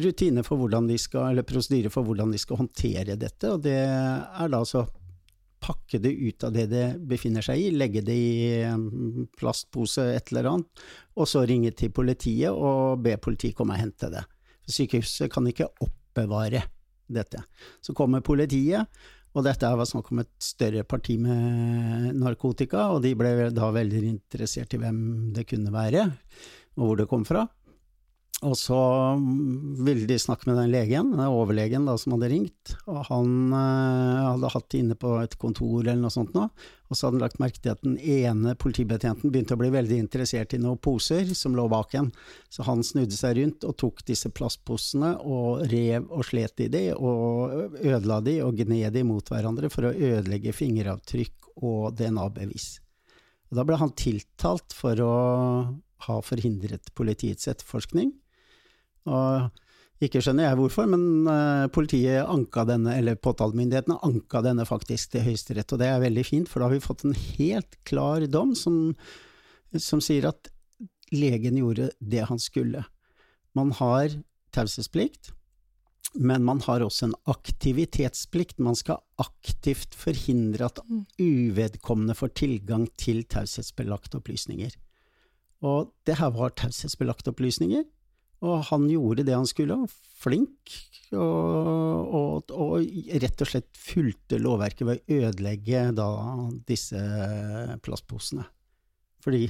rutiner 0.04 0.44
for 0.44 0.60
hvordan 0.60 0.88
de 0.88 0.98
skal, 1.00 1.32
eller 1.32 1.48
prosedyrer 1.48 1.92
for 1.92 2.04
hvordan 2.04 2.32
de 2.32 2.40
skal 2.40 2.60
håndtere 2.60 3.16
dette, 3.20 3.48
og 3.48 3.64
det 3.64 3.78
er 3.80 4.52
da 4.52 4.60
altså 4.60 4.84
pakke 5.70 6.00
det 6.02 6.12
ut 6.12 6.44
av 6.46 6.52
det 6.56 6.66
det 6.72 6.84
befinner 7.08 7.44
seg 7.46 7.62
i, 7.62 7.70
legge 7.70 8.02
det 8.04 8.16
i 8.16 8.42
plastpose, 9.38 10.10
et 10.16 10.32
eller 10.32 10.50
annet, 10.50 10.84
og 11.16 11.30
så 11.30 11.46
ringe 11.46 11.72
til 11.78 11.94
politiet 11.94 12.50
og 12.50 13.00
be 13.04 13.16
politiet 13.22 13.56
komme 13.58 13.78
og 13.78 13.82
hente 13.84 14.10
det. 14.12 14.26
Sykehuset 14.70 15.30
kan 15.32 15.46
ikke 15.50 15.70
oppbevare 15.82 16.64
dette. 17.10 17.42
Så 17.82 17.94
kommer 17.96 18.22
politiet, 18.24 18.86
og 19.30 19.46
dette 19.46 19.68
var 19.78 19.86
snakk 19.86 20.10
om 20.10 20.22
et 20.24 20.32
større 20.42 20.82
parti 20.88 21.16
med 21.20 22.16
narkotika, 22.18 22.88
og 22.94 23.04
de 23.04 23.14
ble 23.18 23.50
da 23.54 23.70
veldig 23.74 24.02
interessert 24.08 24.74
i 24.74 24.80
hvem 24.82 25.00
det 25.36 25.46
kunne 25.50 25.74
være, 25.74 26.08
og 26.78 26.86
hvor 26.86 26.98
det 26.98 27.08
kom 27.10 27.26
fra. 27.26 27.46
Og 28.40 28.54
så 28.56 28.76
ville 29.84 30.06
de 30.08 30.16
snakke 30.18 30.48
med 30.48 30.56
den 30.56 30.70
legen, 30.72 31.12
overlegen 31.20 31.84
da, 31.84 31.98
som 32.00 32.14
hadde 32.14 32.30
ringt, 32.32 32.72
og 32.88 33.02
han 33.10 33.32
eh, 33.52 34.20
hadde 34.30 34.50
hatt 34.54 34.68
det 34.72 34.80
inne 34.80 34.96
på 34.96 35.10
et 35.20 35.36
kontor 35.40 35.82
eller 35.82 36.00
noe 36.00 36.14
sånt 36.14 36.32
nå, 36.32 36.46
og 36.48 36.96
så 36.96 37.06
hadde 37.06 37.18
han 37.18 37.24
lagt 37.26 37.42
merke 37.42 37.60
til 37.60 37.74
at 37.74 37.84
den 37.84 37.98
ene 38.00 38.54
politibetjenten 38.56 39.28
begynte 39.28 39.58
å 39.58 39.60
bli 39.60 39.68
veldig 39.74 39.98
interessert 40.06 40.56
i 40.56 40.60
noen 40.62 40.80
poser 40.80 41.28
som 41.36 41.52
lå 41.58 41.66
bak 41.68 41.92
en, 42.00 42.08
så 42.48 42.64
han 42.64 42.80
snudde 42.86 43.18
seg 43.18 43.36
rundt 43.42 43.66
og 43.68 43.76
tok 43.84 44.00
disse 44.08 44.32
plastposene 44.32 45.12
og 45.20 45.66
rev 45.68 46.08
og 46.08 46.24
slet 46.30 46.64
i 46.64 46.70
de, 46.72 46.84
og 46.96 47.76
ødela 47.76 48.22
de 48.24 48.38
og 48.46 48.56
gned 48.56 48.96
de 48.96 49.04
mot 49.04 49.34
hverandre 49.34 49.68
for 49.68 49.90
å 49.90 49.92
ødelegge 49.92 50.56
fingeravtrykk 50.56 51.52
og 51.60 51.92
DNA-bevis. 52.00 52.72
Da 53.52 53.66
ble 53.68 53.76
han 53.76 53.92
tiltalt 53.98 54.72
for 54.72 55.04
å 55.04 55.14
ha 56.06 56.18
forhindret 56.24 56.92
politiets 56.96 57.50
etterforskning. 57.50 58.14
Og 59.08 60.04
ikke 60.04 60.22
skjønner 60.24 60.46
jeg 60.48 60.58
hvorfor, 60.60 60.86
men 60.88 61.02
uh, 61.28 61.66
politiet 61.72 62.24
anka 62.24 62.64
denne, 62.68 62.94
eller 62.96 63.20
påtalemyndighetene 63.20 63.98
anka 64.06 64.40
denne 64.44 64.64
faktisk 64.68 65.12
til 65.12 65.26
Høyesterett, 65.26 65.74
og 65.74 65.82
det 65.82 65.90
er 65.90 66.00
veldig 66.04 66.24
fint, 66.24 66.48
for 66.48 66.60
da 66.60 66.70
har 66.70 66.76
vi 66.76 66.84
fått 66.84 67.04
en 67.04 67.16
helt 67.16 67.76
klar 67.88 68.24
dom 68.32 68.54
som, 68.56 68.94
som 69.76 70.00
sier 70.04 70.30
at 70.30 70.48
legen 71.12 71.58
gjorde 71.60 71.90
det 72.00 72.24
han 72.30 72.40
skulle. 72.40 72.86
Man 73.58 73.74
har 73.76 74.14
taushetsplikt, 74.54 75.34
men 76.14 76.42
man 76.46 76.62
har 76.64 76.82
også 76.82 77.06
en 77.06 77.16
aktivitetsplikt. 77.30 78.58
Man 78.62 78.78
skal 78.78 79.02
aktivt 79.22 79.94
forhindre 79.94 80.70
at 80.70 80.80
mm. 80.86 81.04
uvedkommende 81.22 82.16
får 82.18 82.34
tilgang 82.40 82.88
til 82.98 83.22
taushetsbelagte 83.30 84.18
opplysninger. 84.18 84.74
Og 85.66 85.92
det 86.08 86.18
her 86.18 86.32
var 86.34 86.54
taushetsbelagte 86.58 87.34
opplysninger, 87.34 87.84
og 88.40 88.62
han 88.70 88.86
gjorde 88.88 89.24
det 89.26 89.36
han 89.36 89.48
skulle, 89.48 89.76
flink, 90.20 90.72
og, 91.10 92.12
og, 92.14 92.52
og 92.54 92.84
rett 93.20 93.42
og 93.42 93.50
slett 93.50 93.70
fulgte 93.76 94.38
lovverket 94.40 94.86
ved 94.86 95.00
å 95.00 95.18
ødelegge 95.26 95.82
da 95.96 96.10
disse 96.68 97.00
plastposene. 97.84 98.46
Fordi 99.20 99.48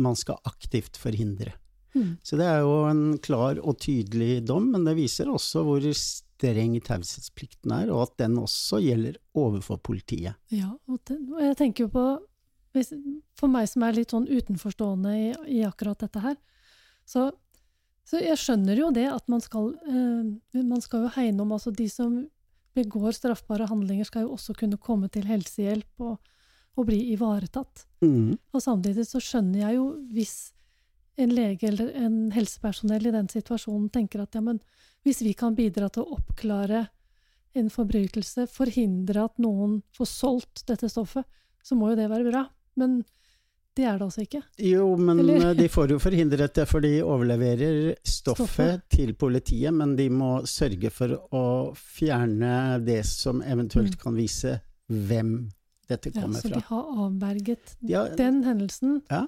man 0.00 0.16
skal 0.18 0.40
aktivt 0.48 0.98
forhindre. 0.98 1.52
Mm. 1.94 2.16
Så 2.26 2.38
det 2.40 2.46
er 2.50 2.64
jo 2.64 2.78
en 2.88 3.04
klar 3.22 3.60
og 3.62 3.78
tydelig 3.84 4.42
dom, 4.48 4.72
men 4.72 4.86
det 4.86 4.96
viser 4.98 5.30
også 5.30 5.62
hvor 5.66 5.84
streng 5.94 6.74
taushetsplikten 6.82 7.74
er, 7.76 7.92
og 7.94 8.08
at 8.08 8.16
den 8.24 8.40
også 8.40 8.80
gjelder 8.82 9.20
overfor 9.38 9.78
politiet. 9.78 10.34
Ja, 10.50 10.72
og, 10.88 10.98
den, 11.06 11.28
og 11.30 11.44
jeg 11.44 11.58
tenker 11.60 11.86
jo 11.86 11.94
på 11.94 12.06
For 13.38 13.46
meg 13.46 13.68
som 13.70 13.84
er 13.86 13.94
litt 13.94 14.10
sånn 14.10 14.26
utenforstående 14.26 15.10
i, 15.14 15.26
i 15.46 15.60
akkurat 15.62 16.00
dette 16.02 16.18
her, 16.24 16.34
så 17.06 17.28
så 18.04 18.20
jeg 18.20 18.36
skjønner 18.40 18.78
jo 18.78 18.90
det 18.94 19.06
at 19.08 19.28
man 19.32 19.40
skal, 19.40 19.72
eh, 19.88 20.62
man 20.62 20.82
skal 20.84 21.06
jo 21.06 21.12
hegne 21.16 21.44
om 21.44 21.54
altså 21.56 21.72
De 21.72 21.88
som 21.88 22.18
begår 22.74 23.14
straffbare 23.16 23.68
handlinger, 23.70 24.04
skal 24.04 24.26
jo 24.26 24.34
også 24.34 24.56
kunne 24.58 24.80
komme 24.82 25.08
til 25.08 25.28
helsehjelp 25.28 26.02
og, 26.02 26.18
og 26.74 26.88
bli 26.88 26.98
ivaretatt. 27.14 27.86
Mm. 28.02 28.34
Og 28.52 28.62
samtidig 28.62 29.06
så 29.06 29.22
skjønner 29.22 29.62
jeg 29.62 29.78
jo 29.78 29.86
hvis 30.12 30.34
en 31.22 31.30
lege 31.30 31.68
eller 31.68 31.92
en 31.94 32.18
helsepersonell 32.34 33.06
i 33.06 33.14
den 33.14 33.30
situasjonen 33.30 33.86
tenker 33.94 34.24
at 34.24 34.34
ja, 34.34 34.42
men 34.42 34.58
hvis 35.06 35.22
vi 35.22 35.36
kan 35.38 35.54
bidra 35.54 35.86
til 35.92 36.02
å 36.02 36.16
oppklare 36.18 36.88
en 37.54 37.70
forbrytelse, 37.70 38.48
forhindre 38.50 39.28
at 39.28 39.38
noen 39.38 39.78
får 39.94 40.10
solgt 40.10 40.64
dette 40.66 40.90
stoffet, 40.90 41.22
så 41.62 41.78
må 41.78 41.92
jo 41.92 41.98
det 42.00 42.08
være 42.10 42.26
bra. 42.26 42.48
Men 42.80 43.04
Det 43.74 43.84
er 43.90 43.96
det 43.98 44.04
altså 44.06 44.22
ikke. 44.22 44.40
Jo, 44.62 44.84
men 44.96 45.18
Eller? 45.24 45.48
eh, 45.50 45.54
de 45.58 45.68
får 45.68 45.90
jo 45.90 45.98
forhindret 45.98 46.54
det, 46.54 46.68
for 46.70 46.80
de 46.84 46.92
overleverer 47.02 47.94
stoffet, 48.06 48.46
Stoffet. 48.46 48.82
til 48.94 49.14
politiet, 49.18 49.74
men 49.74 49.96
de 49.98 50.06
må 50.14 50.44
sørge 50.46 50.90
for 50.94 51.16
å 51.34 51.44
fjerne 51.74 52.78
det 52.86 53.00
som 53.06 53.42
eventuelt 53.42 53.96
Mm. 53.96 54.00
kan 54.02 54.14
vise 54.14 54.60
hvem 54.88 55.50
dette 55.88 56.12
kommer 56.12 56.14
Ja, 56.14 56.22
kommer 56.22 56.40
så 56.40 56.48
de 56.48 56.60
fra. 56.60 56.68
har 56.68 56.84
avverget 57.08 57.74
Ja, 57.88 58.04
den 58.16 58.44
hendelsen. 58.44 59.02
Ja. 59.10 59.26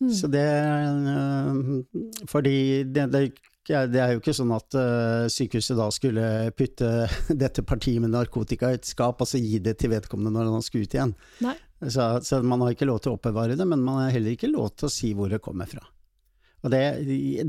Mm. 0.00 0.10
Så 0.10 0.26
det 0.32 0.42
øh, 0.42 1.84
Fordi 2.26 2.82
det, 2.84 3.04
det, 3.12 3.32
det 3.68 4.00
er 4.02 4.12
jo 4.16 4.20
ikke 4.20 4.34
sånn 4.34 4.50
at 4.56 4.74
øh, 4.74 5.28
sykehuset 5.30 5.76
da 5.78 5.90
skulle 5.94 6.50
putte 6.58 6.88
dette 7.44 7.62
partiet 7.62 8.00
med 8.02 8.10
narkotika 8.10 8.72
i 8.72 8.78
et 8.80 8.88
skap 8.88 9.22
så 9.28 9.38
gi 9.38 9.60
det 9.62 9.76
til 9.78 9.90
vedkommende 9.92 10.32
når 10.34 10.50
han 10.56 10.62
skal 10.66 10.82
ut 10.82 10.94
igjen. 10.96 11.14
Nei. 11.44 11.54
Så, 11.90 12.04
så 12.22 12.38
man 12.46 12.60
har 12.62 12.74
ikke 12.76 12.86
lov 12.86 13.00
til 13.02 13.10
å 13.12 13.16
oppbevare 13.16 13.56
det, 13.58 13.66
men 13.66 13.80
man 13.82 14.04
har 14.04 14.12
heller 14.14 14.36
ikke 14.36 14.50
lov 14.52 14.68
til 14.78 14.86
å 14.86 14.92
si 14.92 15.12
hvor 15.18 15.32
det 15.32 15.40
kommer 15.42 15.66
fra. 15.66 15.82
Og 16.62 16.70
det, 16.70 16.82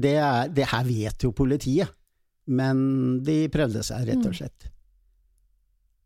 det, 0.02 0.15
er, 0.17 0.48
det 0.50 0.65
her 0.72 0.88
vet 0.88 1.22
jo 1.28 1.30
politiet, 1.38 1.91
men 2.50 3.19
de 3.24 3.43
prøvde 3.54 3.84
seg 3.86 4.08
rett 4.10 4.24
Mm. 4.24 4.30
og 4.32 4.36
slett. 4.39 4.65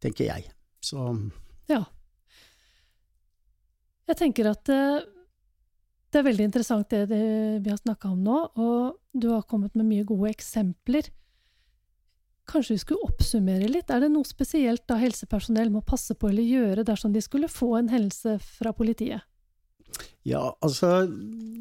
Tenker 0.03 0.27
jeg. 0.27 0.49
Så 0.83 1.05
Ja. 1.71 1.85
Jeg 4.07 4.17
tenker 4.21 4.49
at 4.51 4.69
eh, 4.71 5.01
det 6.11 6.19
er 6.21 6.27
veldig 6.29 6.45
interessant 6.47 6.87
det, 6.93 7.05
det 7.11 7.23
vi 7.63 7.71
har 7.71 7.79
snakka 7.81 8.11
om 8.13 8.21
nå, 8.23 8.37
og 8.55 8.99
du 9.17 9.29
har 9.33 9.43
kommet 9.49 9.75
med 9.75 9.87
mye 9.89 10.05
gode 10.07 10.29
eksempler. 10.31 11.09
Kanskje 12.47 12.77
vi 12.77 12.83
skulle 12.83 13.09
oppsummere 13.09 13.67
litt? 13.67 13.91
Er 13.91 14.05
det 14.05 14.11
noe 14.13 14.27
spesielt 14.27 14.85
da 14.87 14.99
helsepersonell 15.01 15.71
må 15.73 15.81
passe 15.85 16.15
på 16.15 16.29
eller 16.29 16.47
gjøre 16.47 16.85
dersom 16.87 17.11
de 17.15 17.23
skulle 17.23 17.51
få 17.51 17.73
en 17.81 17.91
hendelse 17.91 18.37
fra 18.43 18.71
politiet? 18.75 19.25
Ja, 20.27 20.51
altså 20.63 21.07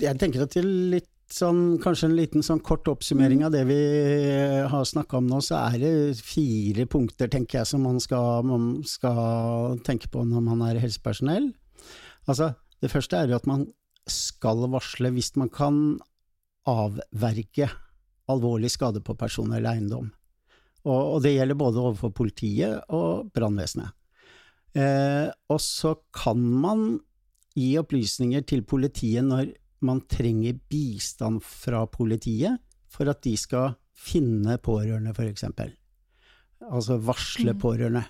Jeg 0.00 0.18
tenker 0.18 0.44
at 0.44 0.54
til 0.56 0.66
litt 0.92 1.10
sånn, 1.32 1.78
kanskje 1.82 2.06
en 2.10 2.16
liten 2.18 2.44
sånn 2.46 2.62
kort 2.62 2.86
oppsummering 2.90 3.42
av 3.46 3.54
det 3.54 3.64
vi 3.66 3.78
har 4.70 4.84
snakka 4.86 5.18
om 5.18 5.30
nå, 5.30 5.40
så 5.42 5.58
er 5.72 5.80
det 5.82 5.92
fire 6.22 6.86
punkter, 6.90 7.30
tenker 7.32 7.60
jeg, 7.60 7.70
som 7.72 7.82
man 7.82 7.98
skal, 8.02 8.46
man 8.46 8.84
skal 8.86 9.80
tenke 9.86 10.10
på 10.12 10.22
når 10.26 10.44
man 10.46 10.62
er 10.68 10.78
helsepersonell. 10.82 11.50
Altså, 12.30 12.52
det 12.82 12.92
første 12.92 13.18
er 13.18 13.32
jo 13.32 13.40
at 13.40 13.48
man 13.50 13.66
skal 14.06 14.62
varsle 14.70 15.10
hvis 15.16 15.32
man 15.34 15.50
kan 15.50 15.80
avverge 16.70 17.70
alvorlig 18.30 18.70
skade 18.74 19.02
på 19.02 19.18
person 19.18 19.50
eller 19.54 19.74
eiendom. 19.74 20.12
Og, 20.86 21.16
og 21.16 21.22
det 21.24 21.34
gjelder 21.34 21.58
både 21.58 21.82
overfor 21.82 22.12
politiet 22.14 22.84
og 22.94 23.30
brannvesenet. 23.34 23.90
Eh, 24.76 25.28
og 25.50 25.60
så 25.62 25.96
kan 26.14 26.38
man 26.38 27.00
gi 27.56 27.72
opplysninger 27.80 28.44
til 28.46 28.62
politiet 28.68 29.24
når 29.24 29.54
man 29.86 30.02
trenger 30.10 30.58
bistand 30.70 31.40
fra 31.44 31.84
politiet 31.90 32.60
for 32.92 33.08
at 33.10 33.22
de 33.24 33.34
skal 33.40 33.74
finne 33.96 34.58
pårørende, 34.62 35.14
f.eks. 35.16 35.44
Altså 36.66 36.98
varsle 37.00 37.52
Mm. 37.52 37.60
pårørende. 37.60 38.04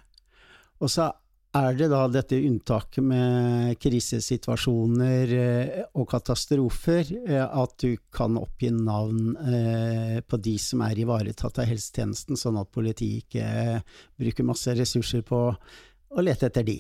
Og 0.81 0.91
så 0.91 1.13
er 1.57 1.77
det 1.77 1.87
da 1.91 2.03
dette 2.11 2.39
unntaket 2.43 3.05
med 3.05 3.77
krisesituasjoner 3.81 5.33
eh, 5.37 5.79
og 5.97 6.09
katastrofer, 6.11 7.11
eh, 7.27 7.43
at 7.45 7.75
du 7.83 7.97
kan 8.15 8.37
oppgi 8.41 8.71
navn 8.75 9.37
eh, 9.41 10.19
på 10.27 10.41
de 10.43 10.57
som 10.61 10.83
er 10.87 11.01
ivaretatt 11.03 11.61
av 11.63 11.69
helsetjenesten, 11.71 12.39
sånn 12.39 12.61
at 12.61 12.73
politiet 12.75 13.25
ikke 13.25 13.81
bruker 14.21 14.49
masse 14.49 14.75
ressurser 14.77 15.25
på 15.27 15.41
å 15.51 16.25
lete 16.25 16.51
etter 16.51 16.67
de. 16.67 16.79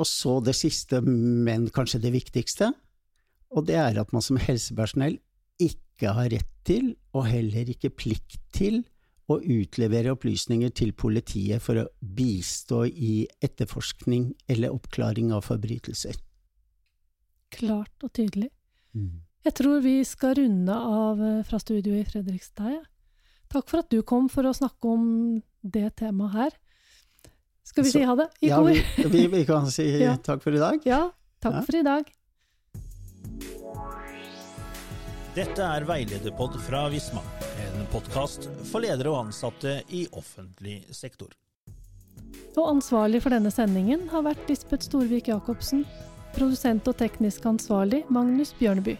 Og 0.00 0.08
så 0.08 0.38
det 0.40 0.54
siste, 0.56 1.02
men 1.04 1.66
kanskje 1.74 2.00
det 2.02 2.14
viktigste, 2.14 2.70
og 3.52 3.66
det 3.68 3.76
er 3.76 4.00
at 4.00 4.14
man 4.16 4.24
som 4.24 4.40
helsepersonell 4.40 5.18
ikke 5.60 6.14
har 6.16 6.30
rett 6.32 6.48
til, 6.64 6.94
og 7.12 7.28
heller 7.28 7.68
ikke 7.74 7.92
plikt 7.92 8.40
til, 8.56 8.80
å 9.30 9.38
utlevere 9.40 10.12
opplysninger 10.16 10.72
til 10.74 10.92
politiet 10.92 11.62
for 11.62 11.78
å 11.82 11.86
bistå 12.02 12.82
i 12.88 13.26
etterforskning 13.42 14.32
eller 14.50 14.74
oppklaring 14.74 15.30
av 15.32 15.44
forbrytelser. 15.46 16.16
Klart 17.52 18.02
og 18.02 18.12
tydelig. 18.16 18.50
Jeg 19.44 19.54
tror 19.58 19.80
vi 19.84 19.98
skal 20.06 20.34
runde 20.38 20.74
av 20.74 21.20
eh, 21.22 21.42
fra 21.48 21.58
studio 21.62 21.94
i 21.98 22.04
Fredrikstad. 22.06 22.82
Takk 23.52 23.68
for 23.68 23.82
at 23.82 23.90
du 23.92 24.02
kom 24.06 24.28
for 24.32 24.46
å 24.48 24.52
snakke 24.56 24.88
om 24.88 25.42
det 25.62 25.94
temaet 26.00 26.32
her. 26.36 26.50
Skal 27.64 27.84
vi 27.84 27.90
Så- 27.90 27.98
si 28.00 28.04
ha 28.08 28.14
det 28.16 28.28
i 28.42 28.48
Ja, 28.48 28.56
kor? 28.58 28.70
vi, 28.70 29.08
vi, 29.08 29.26
vi 29.28 29.44
kan 29.44 29.70
si 29.70 29.84
Ja. 30.02 30.16
takk 30.16 30.42
for 30.42 30.52
i 30.54 30.58
dag. 30.58 30.80
Ja, 30.84 31.10
takk 31.40 31.54
Ja. 31.54 31.62
for 31.62 31.76
i 31.76 31.82
dag. 31.82 32.10
Dette 35.34 35.64
er 35.64 35.84
Veilederpod 35.88 36.58
fra 36.60 36.88
Visma, 36.92 37.22
en 37.74 37.86
podkast 37.92 38.48
for 38.70 38.84
ledere 38.84 39.12
og 39.12 39.26
ansatte 39.26 39.80
i 39.88 40.04
offentlig 40.12 40.82
sektor. 40.94 41.32
Og 42.56 42.66
ansvarlig 42.68 43.22
for 43.24 43.32
denne 43.32 43.52
sendingen 43.52 44.08
har 44.12 44.26
vært 44.26 44.48
Lisbeth 44.50 44.88
Storvik 44.88 45.30
Jacobsen. 45.32 45.86
Produsent 46.36 46.88
og 46.88 46.98
teknisk 47.00 47.46
ansvarlig 47.48 48.04
Magnus 48.12 48.52
Bjørneby. 48.58 48.96